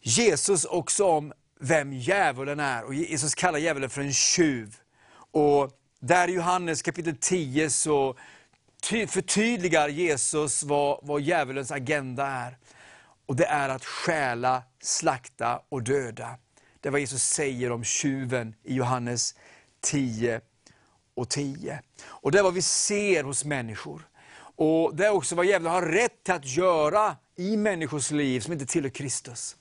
Jesus 0.00 0.64
också 0.64 1.06
om 1.06 1.32
vem 1.60 1.92
djävulen 1.92 2.60
är. 2.60 2.84
Och 2.84 2.94
Jesus 2.94 3.34
kallar 3.34 3.58
djävulen 3.58 3.90
för 3.90 4.00
en 4.00 4.12
tjuv. 4.12 4.76
Och 5.30 5.70
där 6.00 6.28
i 6.28 6.32
Johannes 6.32 6.82
kapitel 6.82 7.16
10 7.20 7.70
så 7.70 8.16
förtydligar 9.08 9.88
Jesus 9.88 10.62
vad, 10.62 10.98
vad 11.02 11.20
djävulens 11.20 11.70
agenda 11.70 12.26
är. 12.26 12.58
Och 13.26 13.36
Det 13.36 13.46
är 13.46 13.68
att 13.68 13.84
stjäla, 13.84 14.62
slakta 14.80 15.62
och 15.68 15.82
döda. 15.82 16.38
Det 16.86 16.88
är 16.88 16.92
vad 16.92 17.00
Jesus 17.00 17.24
säger 17.24 17.72
om 17.72 17.84
tjuven 17.84 18.54
i 18.64 18.74
Johannes 18.74 19.34
10 19.80 20.40
och 21.14 21.28
10. 21.28 21.80
Och 22.04 22.32
Det 22.32 22.38
är 22.38 22.42
vad 22.42 22.54
vi 22.54 22.62
ser 22.62 23.24
hos 23.24 23.44
människor. 23.44 24.08
Och 24.56 24.96
Det 24.96 25.06
är 25.06 25.10
också 25.10 25.34
vad 25.34 25.46
djävulen 25.46 25.72
har 25.72 25.82
rätt 25.82 26.28
att 26.28 26.46
göra 26.46 27.16
i 27.36 27.56
människors 27.56 28.10
liv 28.10 28.40
som 28.40 28.52
inte 28.52 28.66
tillhör 28.66 28.90
Kristus. 28.90 29.56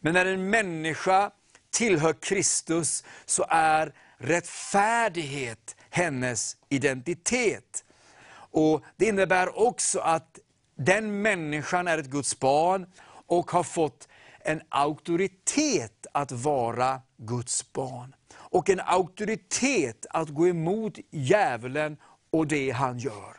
Men 0.00 0.14
när 0.14 0.26
en 0.26 0.50
människa 0.50 1.30
tillhör 1.70 2.12
Kristus 2.12 3.04
så 3.24 3.46
är 3.48 3.94
rättfärdighet 4.18 5.76
hennes 5.90 6.56
identitet. 6.68 7.84
Och 8.32 8.84
Det 8.96 9.06
innebär 9.06 9.58
också 9.58 9.98
att 9.98 10.38
den 10.76 11.22
människan 11.22 11.88
är 11.88 11.98
ett 11.98 12.10
Guds 12.10 12.38
barn 12.38 12.86
och 13.26 13.50
har 13.50 13.62
fått 13.62 14.08
en 14.44 14.60
auktoritet 14.68 16.06
att 16.12 16.32
vara 16.32 17.00
Guds 17.16 17.72
barn. 17.72 18.14
Och 18.32 18.70
en 18.70 18.80
auktoritet 18.80 20.06
att 20.10 20.28
gå 20.28 20.48
emot 20.48 20.98
djävulen 21.10 21.96
och 22.30 22.46
det 22.46 22.70
han 22.70 22.98
gör. 22.98 23.36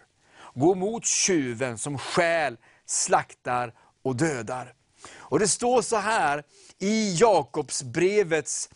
gå 0.54 0.72
emot 0.72 1.06
tjuven 1.06 1.78
som 1.78 1.98
stjäl, 1.98 2.58
slaktar 2.86 3.74
och 4.04 4.16
dödar. 4.16 4.74
Och 5.18 5.40
Det 5.40 5.48
står 5.48 5.82
så 5.82 5.98
här 5.98 6.44
i 6.80 7.14
Jakobsbrevets 7.14 8.70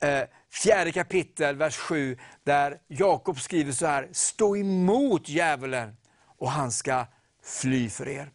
eh, 0.00 0.22
fjärde 0.52 0.92
kapitel, 0.92 1.56
vers 1.56 1.76
7, 1.76 2.18
där 2.44 2.78
Jakob 2.88 3.40
skriver 3.40 3.72
så 3.72 3.86
här, 3.86 4.08
stå 4.12 4.56
emot 4.56 5.28
djävulen 5.28 5.96
och 6.38 6.50
han 6.50 6.72
ska 6.72 7.06
fly 7.42 7.90
för 7.90 8.08
er. 8.08 8.30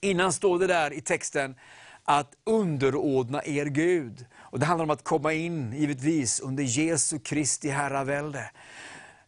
Innan 0.00 0.32
står 0.32 0.58
det 0.58 0.66
där 0.66 0.92
i 0.92 1.00
texten 1.00 1.56
att 2.04 2.32
underordna 2.44 3.44
er 3.44 3.66
Gud. 3.66 4.26
Och 4.36 4.58
Det 4.58 4.66
handlar 4.66 4.84
om 4.84 4.90
att 4.90 5.04
komma 5.04 5.32
in, 5.32 5.72
givetvis, 5.72 6.40
under 6.40 6.64
Jesu 6.64 7.18
Kristi 7.18 7.68
herravälde. 7.68 8.50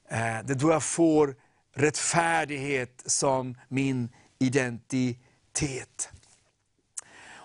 Eh, 0.08 0.38
det 0.44 0.52
är 0.52 0.54
då 0.54 0.70
jag 0.70 0.82
får 0.82 1.34
rättfärdighet 1.74 3.02
som 3.06 3.58
min 3.68 4.08
identitet. 4.38 6.10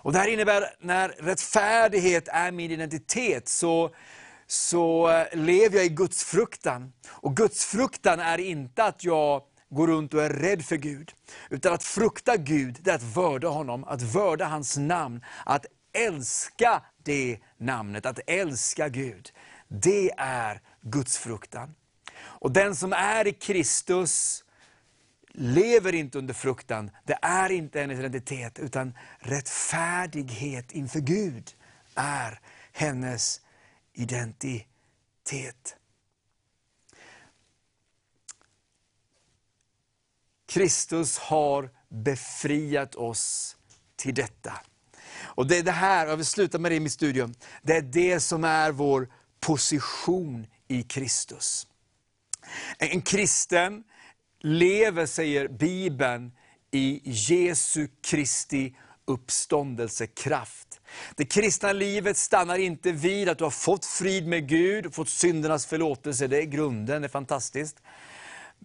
Och 0.02 0.12
Det 0.12 0.18
här 0.18 0.28
innebär, 0.28 0.74
när 0.80 1.08
rättfärdighet 1.08 2.28
är 2.28 2.52
min 2.52 2.70
identitet, 2.70 3.48
så, 3.48 3.94
så 4.46 5.10
eh, 5.10 5.26
lever 5.32 5.76
jag 5.76 5.86
i 5.86 5.88
Guds 5.88 6.24
fruktan. 6.24 6.92
Och 7.08 7.36
Guds 7.36 7.64
fruktan 7.64 8.20
är 8.20 8.38
inte 8.38 8.84
att 8.84 9.04
jag 9.04 9.42
går 9.72 9.86
runt 9.86 10.14
och 10.14 10.22
är 10.22 10.30
rädd 10.30 10.64
för 10.64 10.76
Gud. 10.76 11.12
Utan 11.50 11.72
att 11.72 11.82
frukta 11.82 12.36
Gud, 12.36 12.78
det 12.82 12.90
är 12.90 12.94
att 12.94 13.02
vörda 13.02 13.48
honom, 13.48 13.84
att 13.84 14.02
vörda 14.02 14.44
hans 14.44 14.76
namn, 14.76 15.24
att 15.46 15.66
älska 15.92 16.82
det 17.04 17.38
namnet, 17.58 18.06
att 18.06 18.20
älska 18.26 18.88
Gud. 18.88 19.32
Det 19.68 20.10
är 20.16 20.60
Guds 20.80 21.18
fruktan. 21.18 21.74
Och 22.20 22.52
den 22.52 22.76
som 22.76 22.92
är 22.92 23.26
i 23.26 23.32
Kristus 23.32 24.44
lever 25.34 25.94
inte 25.94 26.18
under 26.18 26.34
fruktan. 26.34 26.90
Det 27.04 27.18
är 27.22 27.50
inte 27.50 27.80
hennes 27.80 27.98
identitet, 27.98 28.58
utan 28.58 28.94
rättfärdighet 29.18 30.72
inför 30.72 31.00
Gud 31.00 31.50
är 31.94 32.40
hennes 32.72 33.40
identitet. 33.92 34.66
Kristus 40.52 41.18
har 41.18 41.70
befriat 41.88 42.94
oss 42.94 43.56
till 43.96 44.14
detta. 44.14 44.52
Och 45.20 45.46
Det 45.46 45.58
är 45.58 45.62
det 45.62 45.70
här, 45.70 46.06
jag 46.06 46.16
vill 46.16 46.26
sluta 46.26 46.58
med 46.58 46.70
det 46.70 46.76
i 46.76 46.80
mitt 46.80 46.92
studium, 46.92 47.34
det 47.62 47.76
är 47.76 47.82
det 47.82 48.20
som 48.20 48.44
är 48.44 48.70
vår 48.70 49.08
position 49.40 50.46
i 50.68 50.82
Kristus. 50.82 51.66
En 52.78 53.02
kristen 53.02 53.82
lever, 54.40 55.06
säger 55.06 55.48
Bibeln, 55.48 56.32
i 56.70 57.00
Jesu 57.04 57.88
Kristi 58.04 58.76
uppståndelsekraft. 59.04 60.80
Det 61.16 61.24
kristna 61.24 61.72
livet 61.72 62.16
stannar 62.16 62.58
inte 62.58 62.92
vid 62.92 63.28
att 63.28 63.38
du 63.38 63.44
har 63.44 63.50
fått 63.50 63.84
frid 63.84 64.26
med 64.26 64.48
Gud, 64.48 64.94
fått 64.94 65.08
syndernas 65.08 65.66
förlåtelse, 65.66 66.26
det 66.26 66.38
är 66.38 66.46
grunden, 66.46 67.02
det 67.02 67.06
är 67.06 67.10
fantastiskt. 67.10 67.82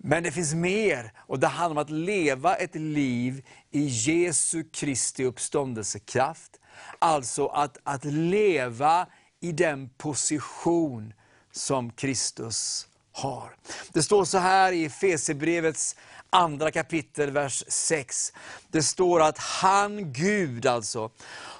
Men 0.02 0.24
det 0.24 0.32
finns 0.32 0.54
mer, 0.54 1.12
och 1.18 1.40
det 1.40 1.48
handlar 1.48 1.82
om 1.82 1.86
att 1.86 1.90
leva 1.90 2.56
ett 2.56 2.76
liv 2.76 3.46
i 3.72 3.86
Jesu 3.86 4.64
Kristi 4.64 5.24
uppståndelsekraft. 5.24 6.60
Alltså 7.00 7.48
att, 7.48 7.78
att 7.84 8.06
leva 8.06 9.08
i 9.40 9.52
den 9.52 9.90
position 9.90 11.14
som 11.52 11.92
Kristus 11.92 12.88
har. 13.12 13.56
Det 13.94 14.04
står 14.04 14.26
så 14.26 14.38
här 14.38 14.72
i 14.72 14.86
Efesierbrevets 14.86 15.96
andra 16.30 16.72
kapitel, 16.72 17.32
vers 17.32 17.64
6. 17.68 18.34
Det 18.72 18.84
står 18.84 19.22
att 19.22 19.38
han, 19.38 20.14
Gud 20.14 20.66
alltså, 20.66 21.12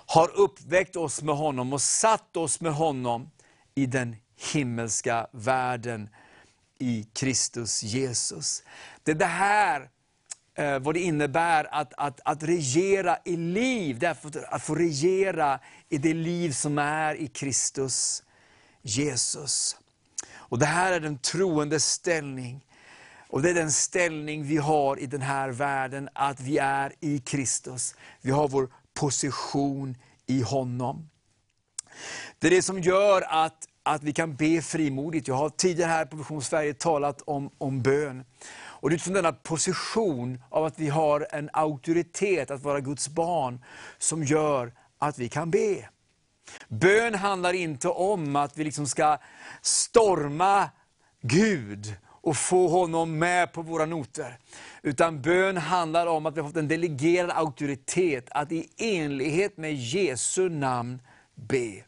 har 0.06 0.40
uppväckt 0.40 0.96
oss 0.96 1.22
med 1.22 1.36
honom 1.36 1.74
och 1.74 1.82
satt 1.82 2.38
oss 2.38 2.62
med 2.62 2.74
honom 2.74 3.30
i 3.76 3.86
den 3.86 4.16
himmelska 4.54 5.28
världen 5.32 6.10
i 6.80 7.08
Kristus 7.14 7.84
Jesus. 7.84 8.64
Det 9.04 9.12
är 9.12 9.16
det 9.16 9.26
här 9.26 9.90
eh, 10.56 10.80
vad 10.80 10.96
det 10.96 11.00
innebär 11.00 11.74
att, 11.74 11.94
att, 11.98 12.20
att 12.26 12.44
regera 12.44 13.18
i 13.26 13.36
liv, 13.36 14.00
därför 14.00 14.54
att 14.54 14.62
få 14.62 14.76
regera 14.76 15.60
i 15.90 15.98
det 15.98 16.14
liv 16.14 16.52
som 16.52 16.78
är 16.78 17.16
i 17.16 17.28
Kristus 17.28 18.24
Jesus. 18.82 19.78
Och 20.36 20.60
Det 20.60 20.66
här 20.66 20.92
är 20.92 21.00
den 21.00 21.18
troende 21.18 21.80
ställning. 21.80 22.66
Och 23.30 23.42
Det 23.42 23.50
är 23.50 23.54
den 23.54 23.72
ställning 23.72 24.44
vi 24.44 24.58
har 24.58 25.00
i 25.00 25.06
den 25.06 25.22
här 25.22 25.50
världen, 25.50 26.10
att 26.14 26.40
vi 26.40 26.58
är 26.58 26.94
i 27.00 27.20
Kristus. 27.20 27.96
Vi 28.22 28.32
har 28.32 28.48
vår 28.48 28.70
position 28.94 29.98
i 30.26 30.42
honom. 30.42 31.10
Det 32.40 32.48
är 32.48 32.52
det 32.52 32.62
som 32.62 32.80
gör 32.82 33.22
att 33.22 33.68
att 33.88 34.04
vi 34.04 34.14
kan 34.14 34.36
be 34.36 34.62
frimodigt. 34.62 35.28
Jag 35.28 35.36
har 35.36 35.50
tidigare 35.50 35.90
här 35.90 36.06
på 36.06 36.18
Vision 36.18 36.42
Sverige 36.42 36.74
talat 36.74 37.22
om, 37.26 37.50
om 37.58 37.82
bön. 37.82 38.26
Och 38.80 38.90
utifrån 38.90 39.14
denna 39.14 39.34
position 39.34 40.42
av 40.50 40.66
att 40.66 40.80
vi 40.80 40.90
har 40.90 41.28
en 41.32 41.50
auktoritet 41.54 42.52
att 42.52 42.64
vara 42.64 42.80
Guds 42.80 43.10
barn, 43.10 43.64
som 43.98 44.24
gör 44.24 44.74
att 45.00 45.20
vi 45.20 45.30
kan 45.30 45.52
be. 45.52 45.90
Bön 46.68 47.16
handlar 47.16 47.54
inte 47.54 47.90
om 47.90 48.36
att 48.36 48.58
vi 48.58 48.64
liksom 48.64 48.88
ska 48.88 49.18
storma 49.62 50.70
Gud 51.22 51.96
och 52.06 52.38
få 52.38 52.68
honom 52.68 53.20
med 53.20 53.54
på 53.54 53.62
våra 53.62 53.86
noter. 53.86 54.38
Utan 54.82 55.22
bön 55.22 55.58
handlar 55.58 56.08
om 56.08 56.26
att 56.26 56.36
vi 56.38 56.42
har 56.42 56.48
fått 56.48 56.58
en 56.58 56.68
delegerad 56.68 57.32
auktoritet 57.32 58.28
att 58.32 58.52
i 58.52 58.70
enlighet 58.78 59.58
med 59.58 59.76
Jesu 59.76 60.50
namn 60.50 61.02
be. 61.36 61.84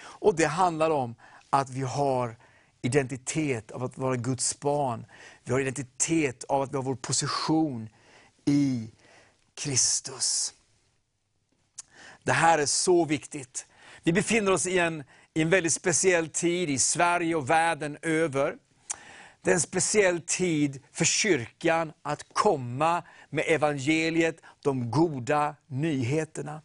Och 0.00 0.36
Det 0.36 0.46
handlar 0.46 0.90
om 0.90 1.14
att 1.50 1.70
vi 1.70 1.82
har 1.82 2.36
identitet 2.82 3.70
av 3.70 3.84
att 3.84 3.98
vara 3.98 4.16
Guds 4.16 4.60
barn. 4.60 5.06
Vi 5.44 5.52
har 5.52 5.60
identitet 5.60 6.44
av 6.44 6.62
att 6.62 6.72
vi 6.72 6.76
har 6.76 6.82
vår 6.82 6.94
position 6.94 7.88
i 8.44 8.90
Kristus. 9.54 10.54
Det 12.24 12.32
här 12.32 12.58
är 12.58 12.66
så 12.66 13.04
viktigt. 13.04 13.66
Vi 14.02 14.12
befinner 14.12 14.52
oss 14.52 14.66
i 14.66 14.78
en, 14.78 15.04
i 15.34 15.42
en 15.42 15.50
väldigt 15.50 15.72
speciell 15.72 16.28
tid 16.28 16.70
i 16.70 16.78
Sverige 16.78 17.34
och 17.34 17.50
världen 17.50 17.98
över. 18.02 18.56
Det 19.42 19.50
är 19.50 19.54
en 19.54 19.60
speciell 19.60 20.20
tid 20.20 20.82
för 20.92 21.04
kyrkan 21.04 21.92
att 22.02 22.32
komma 22.32 23.02
med 23.30 23.44
evangeliet, 23.46 24.40
de 24.62 24.90
goda 24.90 25.54
nyheterna. 25.66 26.62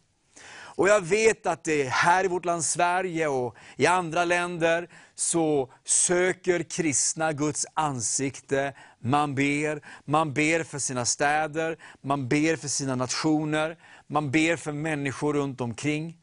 Och 0.76 0.88
jag 0.88 1.00
vet 1.00 1.46
att 1.46 1.64
det 1.64 1.88
här 1.88 2.24
i 2.24 2.28
vårt 2.28 2.44
land 2.44 2.64
Sverige 2.64 3.28
och 3.28 3.56
i 3.76 3.86
andra 3.86 4.24
länder 4.24 4.88
så 5.14 5.72
söker 5.84 6.62
kristna 6.62 7.32
Guds 7.32 7.66
ansikte. 7.74 8.74
Man 8.98 9.34
ber, 9.34 9.80
man 10.04 10.34
ber 10.34 10.62
för 10.62 10.78
sina 10.78 11.04
städer, 11.04 11.76
man 12.00 12.28
ber 12.28 12.56
för 12.56 12.68
sina 12.68 12.94
nationer, 12.94 13.76
man 14.06 14.30
ber 14.30 14.56
för 14.56 14.72
människor 14.72 15.34
runt 15.34 15.60
omkring. 15.60 16.16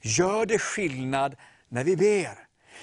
Gör 0.00 0.46
det 0.46 0.58
skillnad 0.58 1.36
när 1.68 1.84
vi 1.84 1.96
ber? 1.96 2.38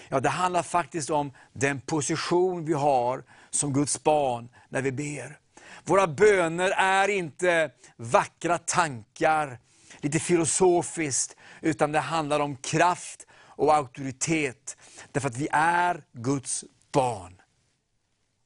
Ja, 0.10 0.20
det 0.20 0.30
handlar 0.30 0.64
faktiskt 0.64 1.10
om 1.10 1.32
den 1.54 1.82
position 1.82 2.66
vi 2.66 2.74
har 2.74 3.24
som 3.50 3.74
Guds 3.74 4.04
barn 4.04 4.50
när 4.70 4.82
vi 4.82 4.92
ber. 4.92 5.38
Våra 5.84 6.08
böner 6.08 6.72
är 6.78 7.08
inte 7.08 7.72
vackra 7.98 8.58
tankar, 8.58 9.60
lite 9.98 10.20
filosofiskt, 10.20 11.36
utan 11.62 11.92
det 11.92 12.00
handlar 12.00 12.40
om 12.40 12.56
kraft 12.56 13.28
och 13.60 13.76
auktoritet. 13.76 14.78
Därför 15.12 15.30
att 15.30 15.38
vi 15.38 15.48
är 15.52 16.04
Guds 16.12 16.66
barn. 16.92 17.42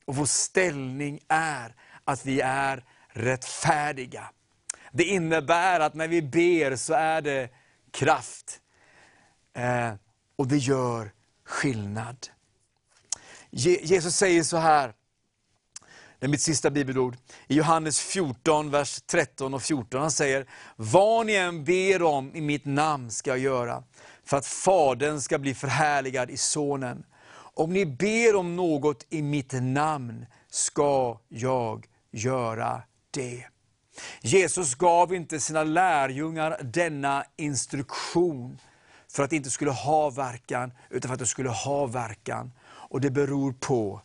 Och 0.05 0.15
vår 0.15 0.25
ställning 0.25 1.19
är 1.27 1.75
att 2.03 2.25
vi 2.25 2.41
är 2.41 2.83
rättfärdiga. 3.07 4.29
Det 4.91 5.03
innebär 5.03 5.79
att 5.79 5.93
när 5.93 6.07
vi 6.07 6.21
ber 6.21 6.75
så 6.75 6.93
är 6.93 7.21
det 7.21 7.49
kraft. 7.91 8.59
Eh, 9.53 9.93
och 10.35 10.47
det 10.47 10.57
gör 10.57 11.11
skillnad. 11.45 12.27
Je 13.49 13.79
Jesus 13.83 14.15
säger 14.15 14.43
så 14.43 14.57
här, 14.57 14.93
det 16.23 16.27
är 16.27 16.29
mitt 16.29 16.41
sista 16.41 16.69
bibelord. 16.69 17.17
I 17.47 17.55
Johannes 17.55 17.99
14, 17.99 18.69
vers 18.69 19.01
13 19.01 19.53
och 19.53 19.61
14. 19.61 20.01
Han 20.01 20.11
säger, 20.11 20.45
vad 20.75 21.25
ni 21.25 21.33
än 21.33 21.63
ber 21.63 22.03
om 22.03 22.35
i 22.35 22.41
mitt 22.41 22.65
namn 22.65 23.11
ska 23.11 23.29
jag 23.29 23.39
göra, 23.39 23.83
för 24.25 24.37
att 24.37 24.45
Fadern 24.45 25.21
ska 25.21 25.39
bli 25.39 25.53
förhärligad 25.53 26.29
i 26.29 26.37
Sonen. 26.37 27.05
Om 27.33 27.73
ni 27.73 27.85
ber 27.85 28.35
om 28.35 28.55
något 28.55 29.05
i 29.09 29.21
mitt 29.21 29.53
namn 29.53 30.25
ska 30.49 31.19
jag 31.29 31.87
göra 32.11 32.81
det. 33.11 33.45
Jesus 34.21 34.75
gav 34.75 35.13
inte 35.13 35.39
sina 35.39 35.63
lärjungar 35.63 36.59
denna 36.63 37.25
instruktion 37.37 38.59
för 39.07 39.23
att 39.23 39.29
det 39.29 39.35
inte 39.35 39.51
skulle 39.51 39.71
ha 39.71 40.09
verkan, 40.09 40.71
utan 40.89 41.09
för 41.09 41.13
att 41.13 41.19
det 41.19 41.25
skulle 41.25 41.49
ha 41.49 41.85
verkan. 41.85 42.51
Och 42.65 43.01
det 43.01 43.11
beror 43.11 43.53
på 43.53 44.01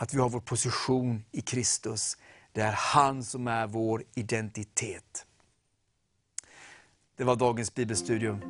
att 0.00 0.14
vi 0.14 0.18
har 0.18 0.28
vår 0.28 0.40
position 0.40 1.24
i 1.32 1.40
Kristus. 1.40 2.16
Det 2.52 2.60
är 2.60 2.72
han 2.72 3.24
som 3.24 3.48
är 3.48 3.66
vår 3.66 4.04
identitet. 4.14 5.26
Det 7.16 7.24
var 7.24 7.36
dagens 7.36 7.74
bibelstudium. 7.74 8.40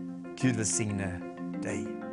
Gud 0.40 0.56
välsigne 0.56 1.20
dig. 1.62 2.09